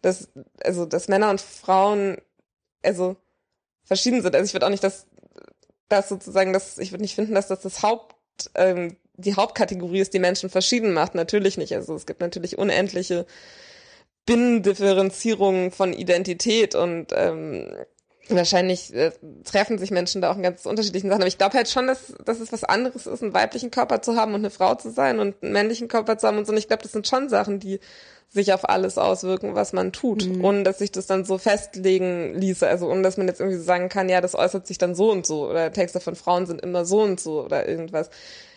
[0.02, 0.30] dass
[0.64, 2.18] also dass Männer und Frauen
[2.84, 3.16] also
[3.84, 4.36] verschieden sind.
[4.36, 5.08] Also ich würde auch nicht, dass
[5.90, 8.16] das sozusagen, das, ich würde nicht finden, dass das das Haupt,
[8.56, 11.16] ähm, die Hauptkategorie ist, die Menschen verschieden macht.
[11.16, 11.74] Natürlich nicht.
[11.76, 13.26] Also es gibt natürlich unendliche
[14.26, 17.68] Binnendifferenzierungen von Identität und ähm,
[18.30, 19.12] wahrscheinlich äh,
[19.44, 21.22] treffen sich Menschen da auch in ganz unterschiedlichen Sachen.
[21.22, 24.16] Aber ich glaube halt schon, dass, dass es was anderes ist, einen weiblichen Körper zu
[24.16, 26.54] haben und eine Frau zu sein und einen männlichen Körper zu haben und so.
[26.54, 27.80] Und ich glaube, das sind schon Sachen, die
[28.30, 30.44] sich auf alles auswirken, was man tut, mhm.
[30.44, 33.90] ohne dass sich das dann so festlegen ließe, also ohne dass man jetzt irgendwie sagen
[33.90, 36.84] kann, ja, das äußert sich dann so und so oder Texte von Frauen sind immer
[36.84, 38.10] so und so oder irgendwas.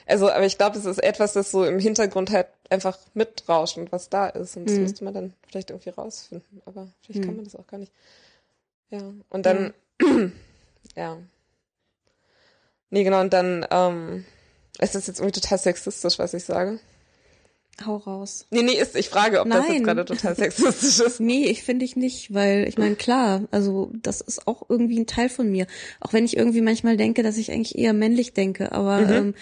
[0.07, 3.93] Also, aber ich glaube, das ist etwas, das so im Hintergrund halt einfach mitrauscht und
[3.93, 4.83] was da ist und das mhm.
[4.83, 7.27] müsste man dann vielleicht irgendwie rausfinden, aber vielleicht mhm.
[7.27, 7.93] kann man das auch gar nicht.
[8.91, 9.73] Ja, und dann,
[10.97, 11.19] ja.
[12.89, 14.25] Nee, genau, und dann, ähm,
[14.79, 16.79] ist das jetzt irgendwie total sexistisch, was ich sage.
[17.85, 18.47] Hau raus.
[18.51, 19.59] Nee, nee, ist, ich frage, ob Nein.
[19.59, 21.21] das jetzt gerade total sexistisch ist.
[21.21, 25.07] nee, ich finde ich nicht, weil ich meine, klar, also das ist auch irgendwie ein
[25.07, 25.67] Teil von mir.
[26.01, 29.13] Auch wenn ich irgendwie manchmal denke, dass ich eigentlich eher männlich denke, aber mhm.
[29.13, 29.35] ähm,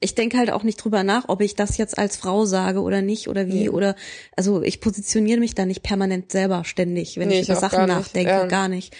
[0.00, 3.00] ich denke halt auch nicht drüber nach, ob ich das jetzt als Frau sage oder
[3.00, 3.68] nicht oder wie nee.
[3.68, 3.94] oder
[4.36, 8.30] also ich positioniere mich da nicht permanent selber ständig, wenn nee, ich über Sachen nachdenke,
[8.30, 8.46] ja.
[8.46, 8.94] gar nicht.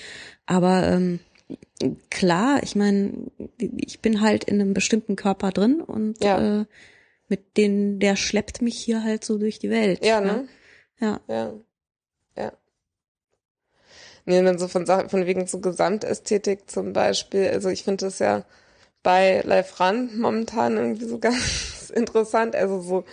[0.47, 1.21] Aber ähm,
[2.11, 3.13] klar, ich meine,
[3.59, 6.61] ich bin halt in einem bestimmten Körper drin und ja.
[6.61, 6.65] äh,
[7.29, 10.05] mit denen, der schleppt mich hier halt so durch die Welt.
[10.05, 10.49] Ja, ne?
[11.01, 11.21] Ja.
[11.29, 11.55] Ja.
[12.37, 12.53] Ja.
[14.27, 17.49] Nee, dann so von Sachen, von wegen so Gesamtästhetik zum Beispiel.
[17.49, 18.45] Also ich finde das ja
[19.05, 22.57] bei Live Rand momentan irgendwie so ganz interessant.
[22.57, 23.05] Also so,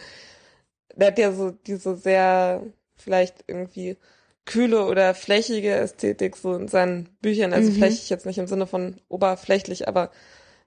[0.95, 2.63] der hat ja so diese sehr
[2.95, 3.97] vielleicht irgendwie
[4.45, 7.53] kühle oder flächige Ästhetik so in seinen Büchern.
[7.53, 7.75] Also mhm.
[7.75, 10.09] flächig jetzt nicht im Sinne von oberflächlich, aber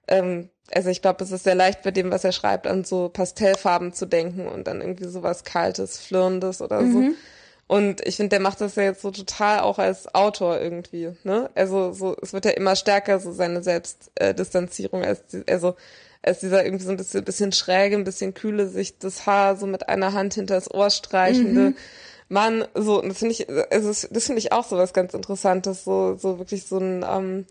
[0.07, 3.09] ähm, also ich glaube, es ist sehr leicht bei dem, was er schreibt, an so
[3.09, 6.93] Pastellfarben zu denken und dann irgendwie sowas Kaltes, Flirrendes oder mhm.
[6.93, 7.15] so.
[7.67, 11.49] Und ich finde, der macht das ja jetzt so total auch als Autor irgendwie, ne?
[11.55, 15.75] Also so, es wird ja immer stärker, so seine Selbstdistanzierung, äh, als, also
[16.21, 19.65] als dieser irgendwie so ein bisschen, bisschen schräge, ein bisschen kühle, sich das Haar so
[19.65, 21.75] mit einer Hand hinter das Ohr streichende mhm.
[22.27, 25.83] Mann, so, und das finde ich, also das finde ich auch so was ganz Interessantes,
[25.83, 27.45] so, so wirklich so ein, ähm,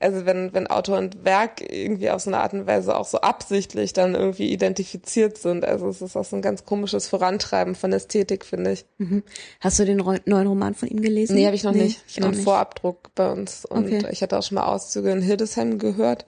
[0.00, 3.20] also wenn, wenn Autor und Werk irgendwie auf so eine Art und Weise auch so
[3.20, 5.62] absichtlich dann irgendwie identifiziert sind.
[5.62, 8.86] Also es ist auch so ein ganz komisches Vorantreiben von Ästhetik, finde ich.
[8.96, 9.22] Mhm.
[9.60, 11.36] Hast du den neuen Roman von ihm gelesen?
[11.36, 12.02] Nee, habe ich noch nee, nicht.
[12.08, 12.44] Ich einen nicht.
[12.44, 13.66] Vorabdruck bei uns.
[13.66, 14.08] Und okay.
[14.10, 16.24] ich hatte auch schon mal Auszüge in Hildesheim gehört.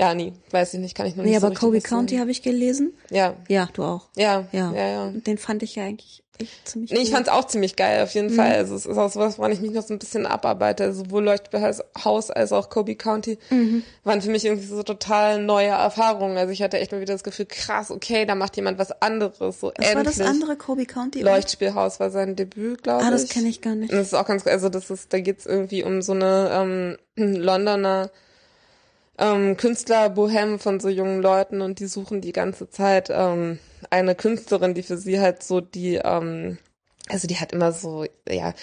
[0.00, 0.32] Ja, nie.
[0.50, 2.42] Weiß ich nicht, kann ich noch nee, nicht Nee, aber so Kobe County habe ich
[2.42, 2.94] gelesen.
[3.10, 3.36] Ja.
[3.48, 4.08] Ja, du auch.
[4.16, 4.48] Ja.
[4.50, 5.10] Ja, ja, ja.
[5.10, 6.23] Den fand ich ja eigentlich
[6.64, 8.36] ziemlich Nee, ich fand's auch ziemlich geil, auf jeden Mhm.
[8.36, 8.52] Fall.
[8.52, 10.84] Also es ist auch sowas, woran ich mich noch so ein bisschen abarbeite.
[10.84, 13.82] Also sowohl Leuchthaus als auch Kobe County Mhm.
[14.02, 16.36] waren für mich irgendwie so total neue Erfahrungen.
[16.36, 19.38] Also ich hatte echt mal wieder das Gefühl, krass, okay, da macht jemand was anderes.
[19.60, 21.20] So Was war das andere, Kobe County?
[21.22, 23.06] Leuchtspielhaus war sein Debüt, glaube ich.
[23.08, 23.90] Ah, das kenne ich gar nicht.
[23.92, 27.36] Und das ist auch ganz, also das ist, da geht's irgendwie um so eine ähm,
[27.44, 28.10] Londoner
[29.18, 33.58] ähm, Künstler-Bohem von so jungen Leuten und die suchen die ganze Zeit ähm,
[33.90, 36.58] eine Künstlerin, die für sie halt so die, ähm,
[37.08, 38.54] also die hat immer so, ja,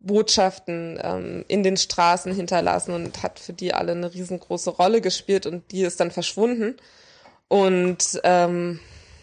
[0.00, 5.46] Botschaften ähm, in den Straßen hinterlassen und hat für die alle eine riesengroße Rolle gespielt
[5.46, 6.76] und die ist dann verschwunden.
[7.48, 8.80] Und ähm,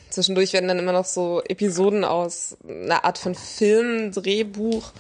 [0.10, 4.94] zwischendurch werden dann immer noch so Episoden aus einer Art von Film, Drehbuch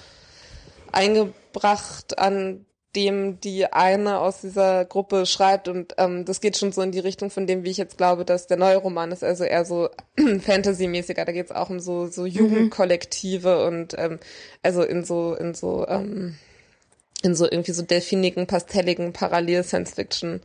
[0.91, 2.65] eingebracht, an
[2.95, 6.99] dem die eine aus dieser Gruppe schreibt und ähm, das geht schon so in die
[6.99, 9.89] Richtung von dem, wie ich jetzt glaube, dass der neue Roman ist, also eher so
[10.17, 11.23] Fantasy-mäßiger.
[11.23, 14.19] Da geht es auch um so so Jugendkollektive und ähm,
[14.63, 16.35] also in so in so ähm,
[17.21, 20.41] in so irgendwie so delfinigen, pastelligen Parallel-Science-Fiction.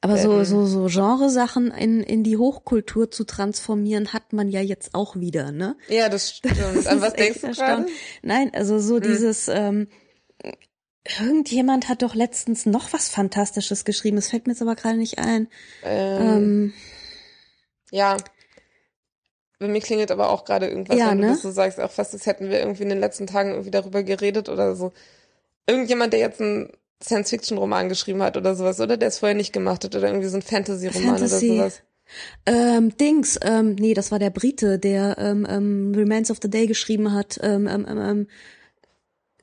[0.00, 4.94] Aber so, so, so Genresachen in, in die Hochkultur zu transformieren, hat man ja jetzt
[4.94, 5.76] auch wieder, ne?
[5.88, 6.58] Ja, das stimmt.
[6.58, 7.86] Das An was denkst du gerade?
[8.22, 9.88] Nein, also so dieses, ähm,
[11.20, 15.18] irgendjemand hat doch letztens noch was Fantastisches geschrieben, es fällt mir jetzt aber gerade nicht
[15.18, 15.48] ein.
[15.84, 16.72] Ähm, Ähm,
[17.90, 18.16] Ja.
[19.58, 21.30] Bei mir klingelt aber auch gerade irgendwas, Ja, wenn du ne?
[21.32, 24.02] das so sagst, auch fast, als hätten wir irgendwie in den letzten Tagen irgendwie darüber
[24.02, 24.92] geredet oder so.
[25.66, 26.70] Irgendjemand, der jetzt einen
[27.02, 30.36] Science-Fiction-Roman geschrieben hat oder sowas, oder der es vorher nicht gemacht hat, oder irgendwie so
[30.36, 31.50] ein Fantasy-Roman Fantasy.
[31.52, 31.82] oder sowas.
[32.44, 36.66] ähm, Dings, ähm, nee, das war der Brite, der ähm, ähm, Remains of the Day
[36.66, 37.38] geschrieben hat.
[37.42, 38.26] Ähm, ähm, ähm, ähm,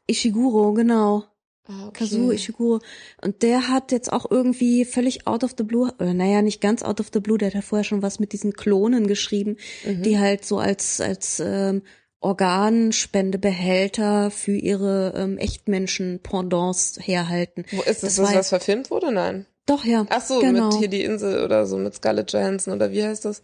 [0.07, 1.23] Ishiguro, genau.
[1.67, 2.03] Ah, okay.
[2.03, 2.79] Kazuo Ishiguro.
[3.21, 6.83] Und der hat jetzt auch irgendwie völlig out of the blue, äh, naja, nicht ganz
[6.83, 9.55] out of the blue, der hat ja vorher schon was mit diesen Klonen geschrieben,
[9.85, 10.03] Mhm.
[10.03, 11.83] die halt so als, als ähm,
[12.19, 17.65] Organspendebehälter für ihre ähm, Echtmenschen-Pendants herhalten.
[17.71, 19.11] Wo ist Das das, war- was verfilmt wurde?
[19.11, 19.45] Nein.
[19.65, 20.05] Doch, ja.
[20.09, 20.69] Ach so, genau.
[20.69, 23.41] mit hier die Insel oder so, mit Scarlett Johansson oder wie heißt das?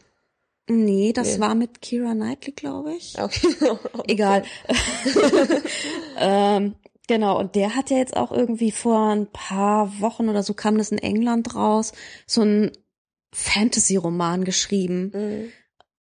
[0.70, 1.39] Nee, das Nee.
[1.41, 3.15] war mit Kira Knightley, glaube ich.
[3.17, 3.47] Okay.
[4.07, 4.43] Egal.
[6.17, 6.76] ähm,
[7.10, 10.78] genau, und der hat ja jetzt auch irgendwie vor ein paar Wochen oder so kam
[10.78, 11.91] das in England raus,
[12.26, 12.72] so ein
[13.34, 15.12] Fantasy-Roman geschrieben.
[15.14, 15.51] Mhm.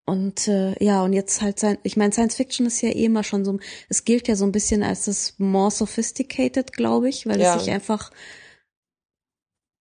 [0.05, 3.23] Und äh, ja, und jetzt halt sein, ich meine, Science Fiction ist ja eh immer
[3.23, 7.41] schon so, es gilt ja so ein bisschen als das more sophisticated, glaube ich, weil
[7.41, 7.55] Ja.
[7.55, 8.11] es sich einfach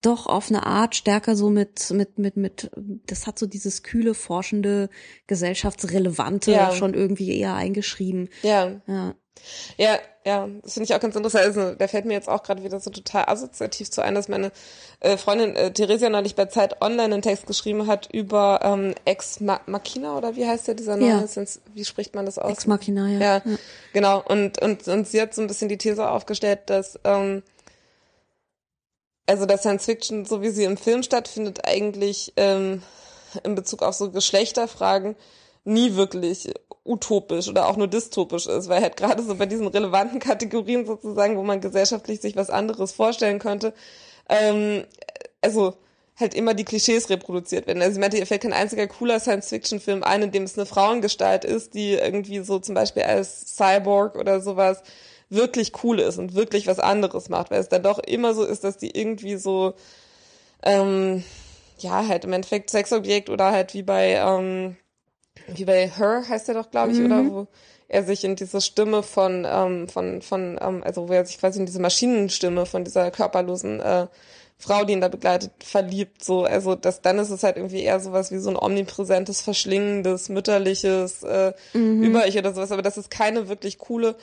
[0.07, 2.71] doch auf eine Art stärker so mit, mit, mit, mit,
[3.07, 4.89] das hat so dieses kühle, forschende,
[5.27, 6.73] gesellschaftsrelevante Ja.
[6.73, 8.29] schon irgendwie eher eingeschrieben.
[8.43, 9.15] Ja, Ja.
[9.77, 11.45] Ja, ja, das finde ich auch ganz interessant.
[11.45, 14.51] Also, da fällt mir jetzt auch gerade wieder so total assoziativ zu ein, dass meine
[15.01, 19.41] äh, Freundin äh, Theresia neulich bei Zeit Online einen Text geschrieben hat über ähm, Ex
[19.41, 21.11] Ma Machina oder wie heißt der dieser neue?
[21.11, 21.45] Ja.
[21.75, 22.51] Wie spricht man das aus?
[22.51, 23.21] Ex Machina, ja.
[23.21, 23.43] Ja,
[23.93, 24.23] genau.
[24.27, 27.43] Und, und, und sie hat so ein bisschen die These aufgestellt, dass ähm,
[29.27, 32.83] also dass Science Fiction, so wie sie im Film stattfindet, eigentlich ähm,
[33.45, 35.17] in Bezug auf so Geschlechterfragen
[35.65, 36.53] nie wirklich
[36.85, 41.37] utopisch oder auch nur dystopisch ist, weil halt gerade so bei diesen relevanten Kategorien sozusagen,
[41.37, 43.75] wo man gesellschaftlich sich was anderes vorstellen könnte,
[44.29, 44.85] ähm,
[45.43, 45.75] also
[46.19, 47.83] halt immer die Klischees reproduziert werden.
[47.83, 51.45] Also ich meinte, ihr fällt kein einziger cooler Science-Fiction-Film ein, in dem es eine Frauengestalt
[51.45, 54.83] ist, die irgendwie so zum Beispiel als Cyborg oder sowas
[55.29, 58.65] wirklich cool ist und wirklich was anderes macht, weil es dann doch immer so ist,
[58.65, 59.75] dass die irgendwie so
[60.63, 61.25] ähm,
[61.79, 64.77] ja, halt im Endeffekt Sexobjekt oder halt wie bei ähm,
[65.49, 67.05] wie bei Her heißt er doch, glaube ich, Mhm.
[67.07, 67.47] oder wo
[67.89, 71.61] er sich in diese Stimme von, ähm, von, von, ähm, also wo er sich quasi
[71.61, 74.07] in diese Maschinenstimme von dieser körperlosen äh,
[74.59, 76.25] Frau, die ihn da begleitet, verliebt.
[76.25, 80.31] So, also das, dann ist es halt irgendwie eher sowas wie so ein omnipräsentes, verschlingendes,
[80.31, 82.03] mütterliches äh, Mhm.
[82.03, 84.17] Über-Ich oder sowas, aber dass es keine wirklich coole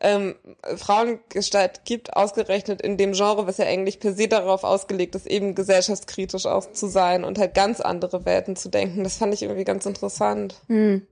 [0.00, 0.34] ähm,
[0.76, 5.54] Frauengestalt gibt, ausgerechnet in dem Genre, was ja eigentlich per se darauf ausgelegt ist, eben
[5.54, 9.04] gesellschaftskritisch auch zu sein und halt ganz andere Welten zu denken.
[9.04, 10.56] Das fand ich irgendwie ganz interessant.
[10.68, 11.06] Hm.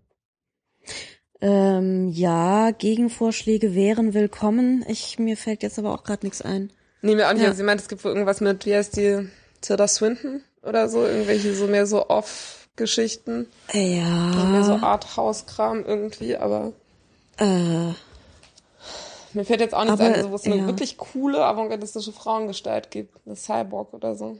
[1.41, 4.85] Ähm, ja, Gegenvorschläge wären willkommen.
[4.89, 6.73] Ich, mir fällt jetzt aber auch gerade nichts ein.
[7.03, 7.43] Nee, mir auch nicht.
[7.43, 7.49] Ja.
[7.49, 9.29] Also sie meint, es gibt wohl irgendwas mit, wie heißt die,
[9.61, 14.83] Tilda Swinton oder so, irgendwelche so mehr so Off-Geschichten, mehr so Ja.
[14.83, 16.73] Art-House-Kram irgendwie, aber
[17.39, 17.93] Äh,
[19.35, 20.67] mir fällt jetzt auch nichts Aber, ein, wo es eine ja.
[20.67, 23.15] wirklich coole, avantgardistische Frauengestalt gibt.
[23.27, 24.39] Eine Cyborg oder so.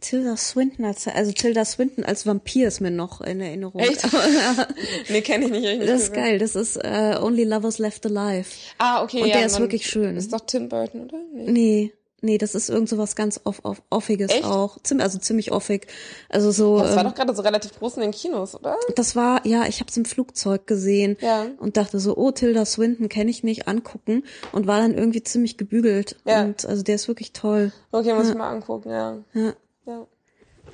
[0.00, 3.80] Tilda Swinton als, also Tilda Swinton als Vampir ist mir noch in Erinnerung.
[3.80, 4.06] Echt?
[5.08, 5.64] Nee, kenne ich nicht.
[5.64, 6.38] ich nicht das ist geil.
[6.38, 8.48] Das ist äh, Only Lovers Left Alive.
[8.78, 9.22] Ah, okay.
[9.22, 10.16] Und ja, der ist wirklich schön.
[10.16, 11.18] Ist doch Tim Burton, oder?
[11.32, 11.50] Nee.
[11.50, 11.92] Nee,
[12.22, 14.44] Nee, das ist irgend so was ganz off, off, offiges Echt?
[14.44, 14.78] auch.
[14.82, 15.86] Zim, also ziemlich offig.
[16.28, 16.78] Also so.
[16.78, 18.76] Das war ähm, doch gerade so relativ groß in den Kinos, oder?
[18.94, 21.46] das war, ja, ich habe es im Flugzeug gesehen Ja.
[21.58, 25.56] und dachte so, oh, Tilda Swinton kenne ich nicht, angucken und war dann irgendwie ziemlich
[25.56, 26.16] gebügelt.
[26.24, 26.42] Ja.
[26.42, 27.72] Und also der ist wirklich toll.
[27.92, 29.18] Okay, muss ich mal angucken, ja.
[29.32, 29.54] Ja.
[29.86, 30.06] ja.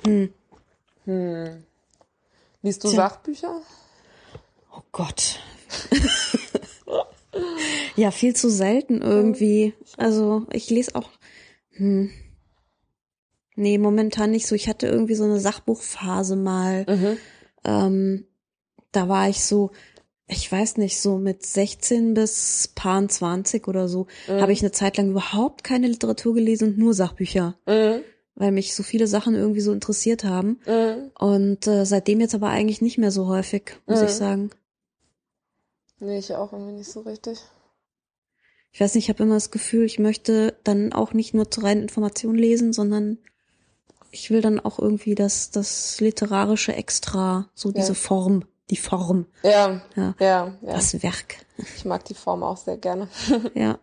[0.05, 0.33] Hm.
[1.05, 1.63] Hm.
[2.61, 2.97] Liest du Tja.
[2.97, 3.61] Sachbücher?
[4.75, 5.39] Oh Gott.
[7.95, 9.73] ja, viel zu selten irgendwie.
[9.97, 11.09] Also ich lese auch.
[11.77, 12.09] Hm.
[13.55, 14.53] Nee, momentan nicht so.
[14.55, 16.85] Ich hatte irgendwie so eine Sachbuchphase mal.
[16.87, 17.17] Mhm.
[17.63, 18.25] Ähm,
[18.91, 19.71] da war ich so,
[20.27, 24.41] ich weiß nicht, so mit 16 bis paar 20 oder so, Mhm.
[24.41, 28.01] habe ich eine Zeit lang überhaupt keine Literatur gelesen und nur Sachbücher, Mhm.
[28.35, 30.59] weil mich so viele Sachen irgendwie so interessiert haben.
[30.67, 31.11] Mhm.
[31.17, 34.05] Und äh, seitdem jetzt aber eigentlich nicht mehr so häufig, muss Mhm.
[34.05, 34.49] ich sagen.
[35.99, 37.39] Nee, ich auch irgendwie nicht so richtig.
[38.71, 41.63] Ich weiß nicht, ich habe immer das Gefühl, ich möchte dann auch nicht nur zur
[41.63, 43.17] reinen Information lesen, sondern
[44.11, 47.93] ich will dann auch irgendwie das, das literarische Extra, so diese Ja.
[47.95, 50.15] Form, die Form, Ja, Ja.
[50.19, 50.73] ja, ja.
[50.73, 51.37] das Werk.
[51.75, 53.07] Ich mag die Form auch sehr gerne.
[53.55, 53.79] Ja.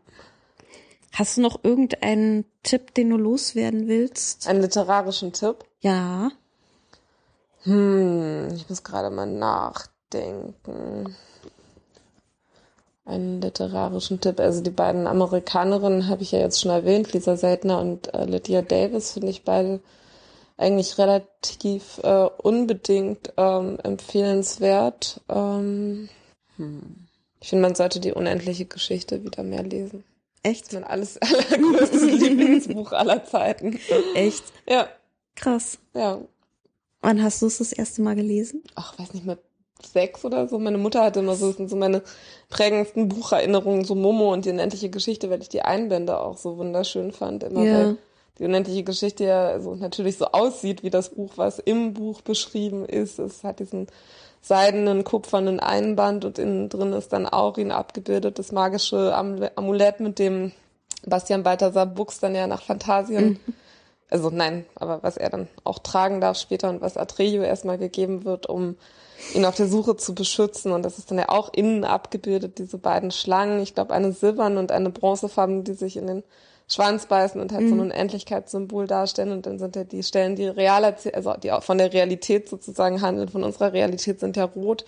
[1.13, 4.49] Hast du noch irgendeinen Tipp, den du loswerden willst?
[4.49, 5.65] Einen literarischen Tipp?
[5.81, 6.33] Ja.
[7.63, 11.15] Hm, ich muss gerade mal nachdenken.
[13.07, 14.41] Einen literarischen Tipp.
[14.41, 18.63] Also die beiden Amerikanerinnen habe ich ja jetzt schon erwähnt, Lisa Seidner und äh, Lydia
[18.63, 19.81] Davis, finde ich beide
[20.57, 25.21] eigentlich relativ äh, unbedingt ähm, empfehlenswert.
[25.29, 26.09] Ähm,
[26.57, 27.07] hm.
[27.41, 30.05] Ich finde, man sollte die unendliche Geschichte wieder mehr lesen.
[30.43, 30.65] Das Echt?
[30.67, 33.79] ist mein alles allergrößtes Lieblingsbuch aller Zeiten.
[34.15, 34.45] Echt?
[34.69, 34.89] Ja,
[35.35, 35.79] Krass.
[35.95, 36.21] ja.
[37.01, 38.63] Wann hast du es das erste Mal gelesen?
[38.77, 39.39] ach, weiß nicht, mit
[39.87, 40.59] sechs oder so.
[40.59, 42.03] Meine Mutter hatte immer so, das sind so meine
[42.51, 47.13] prägendsten Bucherinnerungen, so Momo und die unendliche Geschichte, weil ich die Einbände auch so wunderschön
[47.13, 47.43] fand.
[47.45, 47.75] Immer Ja.
[47.79, 47.97] weil
[48.39, 52.85] die unendliche Geschichte ja so natürlich so aussieht wie das Buch, was im Buch beschrieben
[52.85, 53.19] ist.
[53.19, 53.87] Es hat diesen
[54.43, 60.19] seidenen, kupfernen Einband und innen drin ist dann Aurin abgebildet, das magische Am- Amulett, mit
[60.19, 60.53] dem
[61.07, 63.39] Bastian Balthasar Buchs dann ja nach Phantasien
[64.11, 68.25] also nein, aber was er dann auch tragen darf später und was Atreyu erstmal gegeben
[68.25, 68.77] wird, um
[69.35, 70.73] ihn auf der Suche zu beschützen.
[70.73, 73.61] Und das ist dann ja auch innen abgebildet, diese beiden Schlangen.
[73.61, 76.23] Ich glaube, eine silberne und eine bronzefarbene, die sich in den
[76.67, 79.33] Schwanz beißen und halt so ein Unendlichkeitssymbol darstellen.
[79.33, 83.03] Und dann sind ja die Stellen, die real, also die auch von der Realität sozusagen
[83.03, 84.85] handeln, von unserer Realität sind ja rot.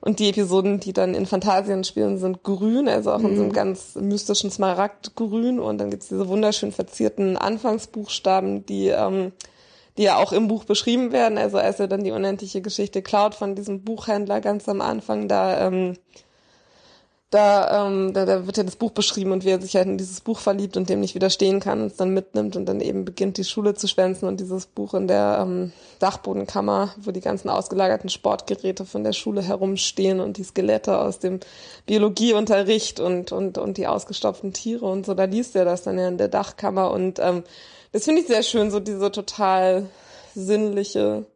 [0.00, 3.52] Und die Episoden, die dann in Fantasien spielen, sind grün, also auch in so einem
[3.52, 5.60] ganz mystischen Smaragdgrün.
[5.60, 9.30] Und dann gibt's diese wunderschön verzierten Anfangsbuchstaben, die, ähm,
[9.98, 11.38] die ja auch im Buch beschrieben werden.
[11.38, 15.66] Also als er dann die unendliche Geschichte klaut von diesem Buchhändler ganz am Anfang, da,
[15.66, 15.96] ähm,
[17.32, 19.96] da, ähm, da, da wird ja das Buch beschrieben und wie er sich halt in
[19.96, 23.06] dieses Buch verliebt und dem nicht widerstehen kann und es dann mitnimmt und dann eben
[23.06, 27.48] beginnt die Schule zu schwänzen und dieses Buch in der ähm, Dachbodenkammer, wo die ganzen
[27.48, 31.40] ausgelagerten Sportgeräte von der Schule herumstehen und die Skelette aus dem
[31.86, 36.08] Biologieunterricht und, und, und die ausgestopften Tiere und so, da liest er das dann ja
[36.08, 37.44] in der Dachkammer und ähm,
[37.92, 39.88] das finde ich sehr schön, so diese total
[40.34, 41.26] sinnliche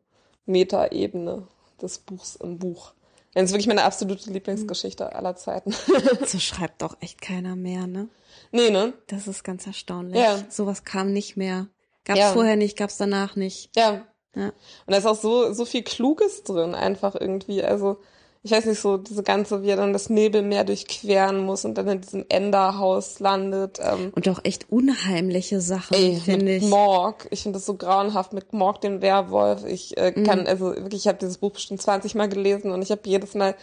[0.47, 1.47] Metaebene
[1.81, 2.93] des Buchs im Buch.
[3.35, 5.75] Das ist wirklich meine absolute Lieblingsgeschichte aller Zeiten.
[6.27, 8.09] So schreibt doch echt keiner mehr, ne?
[8.51, 8.95] nee, ne?
[9.09, 10.19] Das ist ganz erstaunlich.
[10.19, 10.39] Ja.
[10.49, 11.67] Sowas kam nicht mehr.
[12.05, 12.33] Gab's Ja.
[12.33, 13.71] vorher nicht, gab's danach nicht.
[13.77, 14.07] Ja.
[14.35, 14.47] Ja.
[14.47, 14.55] Und
[14.87, 17.63] da ist auch so, so viel Kluges drin, einfach irgendwie.
[17.63, 17.99] Also,
[18.47, 21.89] ich weiß nicht, so diese ganze, wie er dann das Nebelmeer durchqueren muss und dann
[21.89, 23.81] in diesem Enderhaus landet.
[23.83, 26.69] Ähm, Und auch echt unheimliche Sachen, finde mit ich.
[26.71, 27.27] Morg.
[27.31, 29.65] Ich finde das so grauenhaft mit Morg, dem Werwolf.
[29.67, 30.23] Ich äh, Mhm.
[30.25, 33.35] kann, also wirklich, ich habe dieses Buch bestimmt 20 Mal gelesen und ich habe jedes
[33.35, 33.57] Mal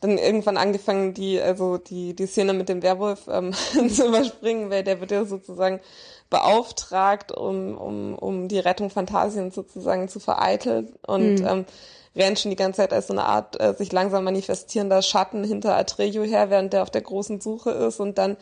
[0.00, 3.52] dann irgendwann angefangen, die, also die, die Szene mit dem Werwolf ähm,
[3.92, 5.80] zu überspringen, weil der wird ja sozusagen
[6.30, 11.64] beauftragt, um, um, um die Rettung Phantasien sozusagen zu vereiteln und ähm,
[12.18, 15.76] rennt schon die ganze Zeit als so eine Art äh, sich langsam manifestierender Schatten hinter
[15.76, 18.00] Atreyu her, während der auf der großen Suche ist.
[18.00, 18.36] Und dann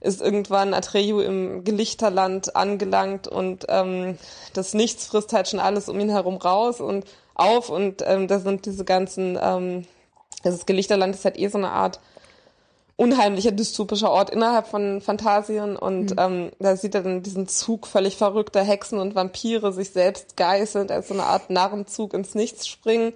[0.00, 4.16] ist irgendwann Atreyu im Gelichterland angelangt und ähm,
[4.54, 7.04] das Nichts frisst halt schon alles um ihn herum raus und
[7.34, 7.68] auf.
[7.68, 9.86] Und ähm, da sind diese ganzen, ähm,
[10.42, 12.00] das Gelichterland ist halt eh so eine Art
[12.98, 18.16] unheimlicher dystopischer Ort innerhalb von Phantasien und ähm, da sieht er dann diesen Zug völlig
[18.16, 23.12] verrückter Hexen und Vampire sich selbst geißelnd als so eine Art Narrenzug ins Nichts springen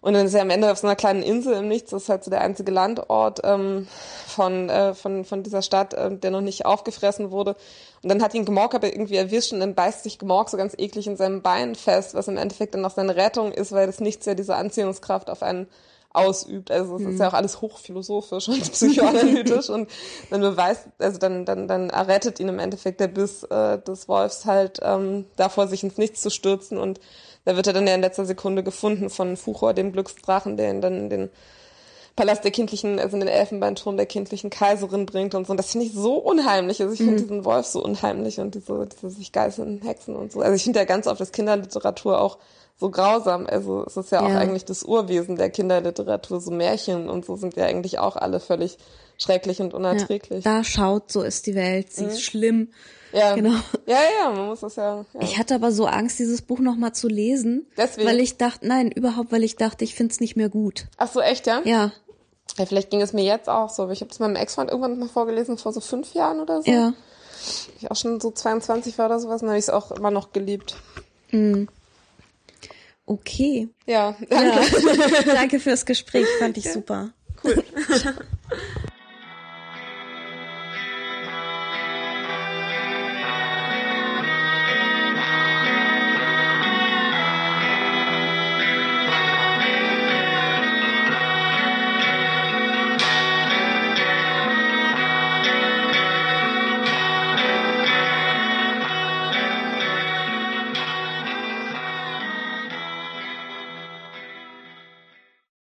[0.00, 2.08] und dann ist er am Ende auf so einer kleinen Insel im Nichts, das ist
[2.08, 3.88] halt so der einzige Landort ähm,
[4.28, 7.56] von, äh, von, von dieser Stadt, äh, der noch nicht aufgefressen wurde.
[8.04, 10.74] Und dann hat ihn Gmork aber irgendwie erwischt und dann beißt sich Gmork so ganz
[10.78, 13.98] eklig in seinem Bein fest, was im Endeffekt dann auch seine Rettung ist, weil das
[13.98, 15.66] Nichts ja diese Anziehungskraft auf einen
[16.16, 16.70] ausübt.
[16.70, 17.12] Also es mhm.
[17.12, 19.88] ist ja auch alles hochphilosophisch und psychoanalytisch und
[20.30, 24.44] dann beweist, also dann, dann, dann errettet ihn im Endeffekt der Biss äh, des Wolfs
[24.44, 27.00] halt ähm, davor, sich ins Nichts zu stürzen und
[27.44, 30.80] da wird er dann ja in letzter Sekunde gefunden von Fuchor, dem Glücksdrachen, der ihn
[30.80, 31.30] dann in den
[32.16, 35.50] Palast der kindlichen, also in den Elfenbeinturm der kindlichen Kaiserin bringt und so.
[35.52, 36.80] Und das finde ich so unheimlich.
[36.80, 37.18] Also ich finde mhm.
[37.18, 40.40] diesen Wolf so unheimlich und diese, diese sich geißeln Hexen und so.
[40.40, 42.38] Also ich finde ja ganz oft, dass Kinderliteratur auch
[42.78, 43.46] so grausam.
[43.46, 44.38] Also es ist ja auch ja.
[44.38, 46.40] eigentlich das Urwesen der Kinderliteratur.
[46.40, 48.78] So Märchen und so sind ja eigentlich auch alle völlig
[49.18, 50.44] schrecklich und unerträglich.
[50.44, 52.10] Ja, da schaut, so ist die Welt, sie mhm.
[52.10, 52.68] ist schlimm.
[53.12, 53.34] Ja.
[53.34, 53.54] Genau.
[53.86, 55.20] Ja, ja, man muss das ja, ja.
[55.20, 57.66] Ich hatte aber so Angst, dieses Buch nochmal zu lesen.
[57.76, 58.06] Deswegen?
[58.06, 60.86] Weil ich dachte, nein, überhaupt, weil ich dachte, ich finde es nicht mehr gut.
[60.98, 61.62] Ach so, echt, ja?
[61.64, 61.92] Ja.
[62.58, 63.88] Ja, vielleicht ging es mir jetzt auch so.
[63.90, 66.70] Ich habe es meinem Ex-Freund irgendwann mal vorgelesen, vor so fünf Jahren oder so.
[66.70, 66.92] Ja.
[67.78, 70.32] Ich auch schon so 22 war oder sowas, dann habe ich es auch immer noch
[70.32, 70.76] geliebt.
[71.30, 71.68] Mhm.
[73.06, 73.68] Okay.
[73.86, 74.60] Ja, danke.
[74.96, 75.22] Ja.
[75.34, 77.12] danke fürs Gespräch, fand ich super.
[77.42, 77.64] Cool.